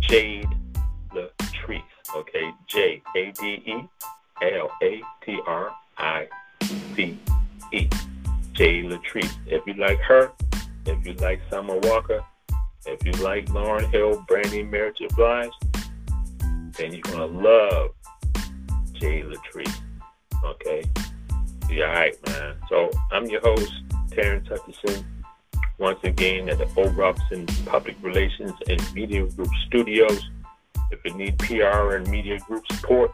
[0.00, 0.48] Jade
[1.12, 1.82] Latrice.
[2.16, 3.74] Okay, J A D E
[4.42, 6.26] L A T R I
[6.94, 7.18] C
[7.72, 7.88] E.
[8.52, 9.36] Jade Latrice.
[9.46, 10.32] If you like her,
[10.86, 12.24] if you like Summer Walker,
[12.86, 15.08] if you like Lauryn Hill, Brandy J.
[15.14, 15.50] Blige,
[16.76, 17.90] then you're gonna love
[18.92, 19.80] Jay Latrice.
[20.44, 20.84] Okay?
[21.70, 22.56] Yeah, alright, man.
[22.68, 23.72] So I'm your host,
[24.10, 25.04] Terrence Hutchinson,
[25.78, 26.88] Once again at the O.
[26.90, 30.30] Robinson Public Relations and Media Group Studios.
[30.90, 33.12] If you need PR and media group support,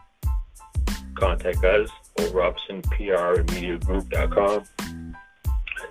[1.15, 1.89] contact us,
[2.19, 2.31] O.
[2.31, 4.63] Robinson PR and Media Group.com.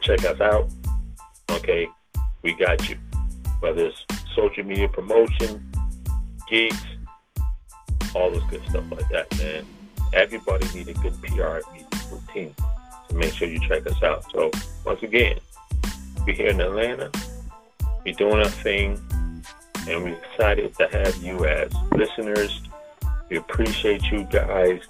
[0.00, 0.70] Check us out
[1.50, 1.88] okay,
[2.42, 2.96] we got you.
[3.60, 5.72] Whether it's social media promotion,
[6.48, 6.82] gigs,
[8.14, 9.64] all this good stuff like that, man.
[10.12, 11.60] Everybody needs a good PR
[12.12, 12.54] routine.
[13.08, 14.30] So make sure you check us out.
[14.30, 14.50] So
[14.84, 15.38] once again,
[16.26, 17.10] we're here in Atlanta.
[18.04, 19.00] We're doing our thing,
[19.88, 22.62] and we're excited to have you as listeners.
[23.30, 24.82] We appreciate you guys,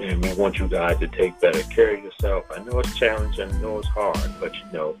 [0.00, 2.44] and we want you guys to take better care of yourself.
[2.56, 4.96] I know it's challenging, I know it's hard, but you know,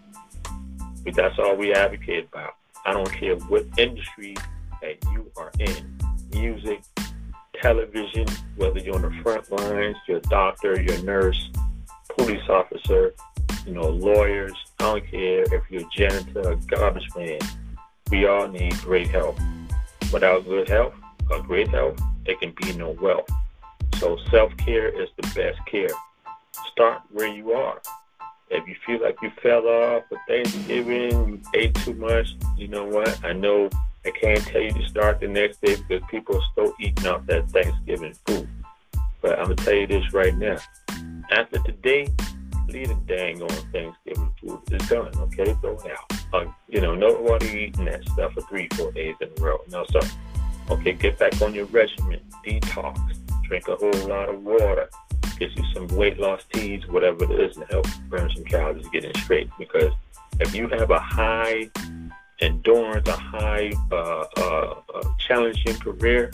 [1.04, 2.54] that's all we advocate about.
[2.84, 4.36] I don't care what industry
[4.80, 5.98] that you are in
[6.32, 6.82] music,
[7.60, 8.26] television,
[8.56, 11.50] whether you're on the front lines, you're a doctor, you're a nurse,
[12.16, 13.14] police officer,
[13.66, 17.38] you know, lawyers, I don't care if you're a janitor, a garbage man,
[18.10, 19.38] we all need great health.
[20.12, 20.94] Without good health
[21.30, 23.28] or great health, there can be no wealth.
[23.96, 25.90] So self care is the best care.
[26.72, 27.80] Start where you are.
[28.50, 32.84] If you feel like you fell off for Thanksgiving, you ate too much, you know
[32.84, 33.24] what?
[33.24, 33.70] I know
[34.04, 37.24] I can't tell you to start the next day because people are still eating off
[37.26, 38.48] that Thanksgiving food.
[39.22, 40.56] But I'm gonna tell you this right now.
[41.30, 42.08] After today,
[42.68, 44.60] leave the dang on Thanksgiving food.
[44.72, 45.54] It's done, okay?
[45.60, 46.12] Throw it out.
[46.32, 49.58] Uh, you know, nobody eating that stuff for three, four days in a row.
[49.70, 50.00] No, sir.
[50.70, 52.20] Okay, get back on your regimen.
[52.44, 52.98] Detox.
[53.44, 54.88] Drink a whole lot of water.
[55.40, 59.04] Get you some weight loss teas, whatever it is, to help burn some calories, get
[59.04, 59.50] in straight.
[59.58, 59.92] Because
[60.38, 61.70] if you have a high
[62.40, 66.30] endurance, a high uh, uh, uh, challenging career,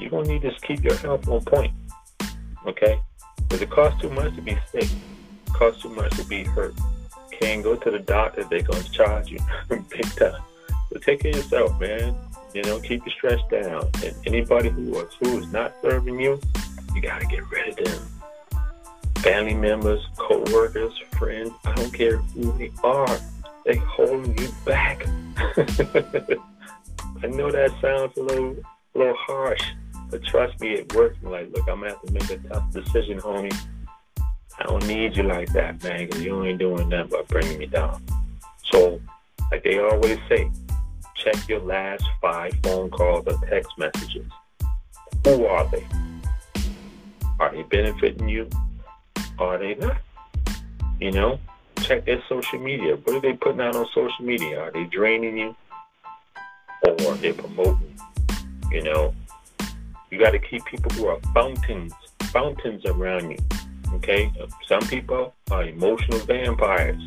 [0.00, 1.72] you're to need to keep your health on point.
[2.66, 3.00] Okay?
[3.36, 4.84] Because it costs too much to be sick.
[5.46, 6.74] It costs too much to be hurt.
[7.40, 9.38] Can't go to the doctor, they're to charge you
[9.68, 10.42] big time.
[10.92, 12.16] So take care of yourself, man.
[12.54, 13.88] You know, keep your stress down.
[14.04, 16.40] And anybody who is, who is not serving you,
[16.94, 18.02] you got to get rid of them.
[19.18, 23.18] Family members, co-workers, friends, I don't care who they are
[23.64, 25.06] they holding you back.
[25.36, 28.56] I know that sounds a little,
[28.94, 29.62] a little harsh,
[30.10, 31.16] but trust me, it works.
[31.22, 33.54] I'm like, look, I'm gonna have to make a tough decision, homie.
[34.58, 37.66] I don't need you like that, man, because you ain't doing nothing but bringing me
[37.66, 38.02] down.
[38.72, 39.00] So,
[39.50, 40.50] like they always say,
[41.16, 44.26] check your last five phone calls or text messages.
[45.24, 45.86] Who are they?
[47.42, 48.48] Are they benefiting you?
[49.36, 50.00] Are they not?
[51.00, 51.40] You know,
[51.80, 52.94] check their social media.
[52.94, 54.60] What are they putting out on social media?
[54.60, 55.56] Are they draining you?
[56.86, 57.98] Or are they promoting?
[58.70, 59.12] You know,
[60.08, 61.92] you got to keep people who are fountains,
[62.32, 63.38] fountains around you.
[63.94, 64.32] Okay?
[64.68, 67.02] Some people are emotional vampires.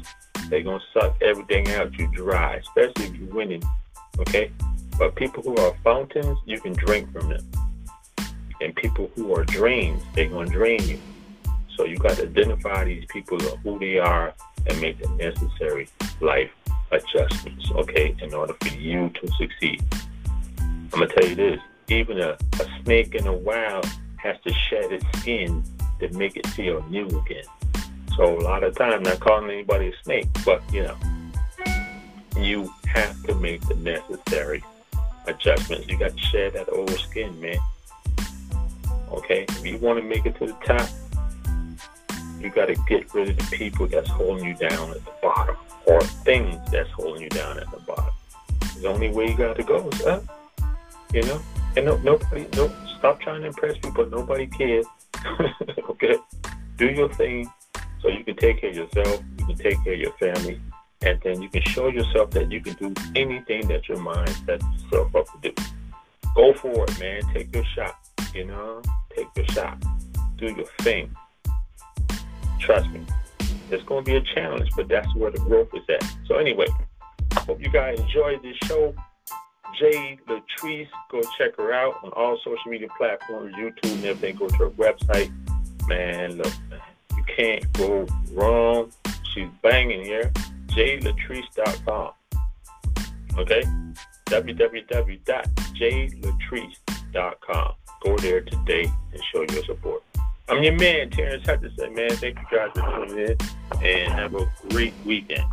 [0.49, 3.63] They're going to suck everything out you dry, especially if you're winning.
[4.19, 4.51] Okay?
[4.99, 7.64] But people who are fountains, you can drink from them.
[8.65, 10.99] And people who are drains, they're going to drain you.
[11.75, 14.33] So you got to identify these people of who they are
[14.65, 15.87] and make the necessary
[16.19, 16.49] life
[16.91, 19.83] adjustments, okay, in order for you to succeed.
[20.57, 21.59] I'm gonna tell you this:
[21.89, 23.85] even a, a snake in the wild
[24.17, 25.63] has to shed its skin
[25.99, 27.43] to make it feel new again.
[28.17, 30.97] So a lot of times, not calling anybody a snake, but you know,
[32.35, 34.63] you have to make the necessary
[35.27, 35.87] adjustments.
[35.87, 37.57] You got to shed that old skin, man.
[39.11, 40.89] Okay, if you want to make it to the top,
[42.39, 45.55] you got to get rid of the people that's holding you down at the bottom
[45.85, 48.13] or things that's holding you down at the bottom.
[48.79, 50.23] The only way you got to go is up.
[51.13, 51.41] You know?
[51.77, 54.05] And no, nobody, no, stop trying to impress people.
[54.07, 54.85] Nobody cares.
[55.89, 56.17] okay?
[56.77, 57.49] Do your thing
[58.01, 60.61] so you can take care of yourself, you can take care of your family,
[61.01, 64.63] and then you can show yourself that you can do anything that your mind sets
[64.83, 65.63] yourself up to do.
[66.35, 67.21] Go for it, man.
[67.33, 67.95] Take your shot.
[68.35, 68.81] You know?
[69.15, 69.81] Take your shot.
[70.37, 71.15] Do your thing.
[72.59, 73.05] Trust me.
[73.71, 76.03] It's going to be a challenge, but that's where the growth is at.
[76.27, 76.67] So anyway,
[77.33, 78.93] hope you guys enjoyed this show.
[79.79, 84.35] Jay Latrice, go check her out on all social media platforms, YouTube and everything.
[84.35, 85.31] Go to her website.
[85.87, 86.53] Man, look,
[87.15, 88.91] you can't go wrong.
[89.33, 90.31] She's banging here.
[90.67, 92.11] JayLatrice.com.
[93.37, 93.63] Okay?
[97.15, 97.73] www.jaylatrice.com.
[98.03, 100.03] Go there today and show your support.
[100.47, 102.11] I'm your man, Terrence Hutchinson, man.
[102.11, 103.37] Thank you guys for tuning in
[103.83, 105.43] and have a great weekend.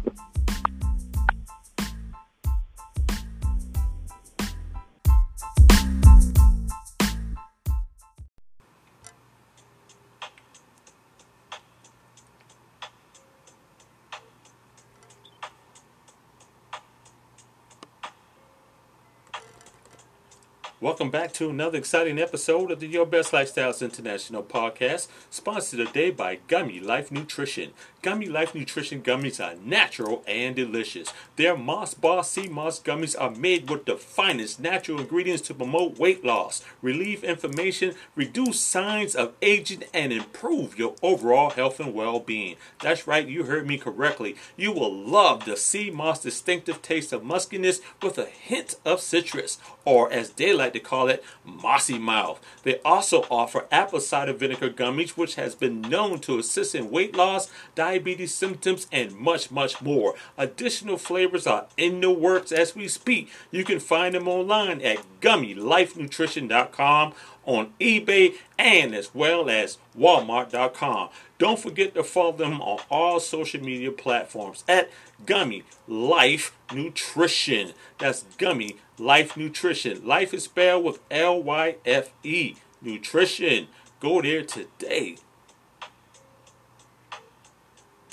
[20.82, 26.10] Welcome back to another exciting episode of the Your Best Lifestyles International podcast, sponsored today
[26.10, 27.70] by Gummy Life Nutrition.
[28.02, 31.12] Gummy Life Nutrition gummies are natural and delicious.
[31.36, 35.98] Their Moss Bar Sea Moss gummies are made with the finest natural ingredients to promote
[35.98, 42.56] weight loss, relieve inflammation, reduce signs of aging, and improve your overall health and well-being.
[42.80, 44.34] That's right, you heard me correctly.
[44.56, 49.58] You will love the Sea Moss distinctive taste of muskiness with a hint of citrus,
[49.84, 52.40] or as they like like to call it mossy mouth.
[52.62, 57.16] They also offer apple cider vinegar gummies, which has been known to assist in weight
[57.16, 57.50] loss,
[57.92, 60.14] diabetes symptoms, and much, much more.
[60.38, 63.30] Additional flavors are in the works as we speak.
[63.50, 67.12] You can find them online at gummylyfenutrition.com
[67.44, 71.10] on eBay and as well as walmart.com.
[71.38, 74.88] Don't forget to follow them on all social media platforms at
[75.26, 77.72] Gummy Lyfe Nutrition.
[77.98, 80.06] That's Gummy Lyfe Nutrition.
[80.06, 82.54] Life is spelled with L Y F E.
[82.80, 83.66] Nutrition.
[84.00, 85.16] Go there today.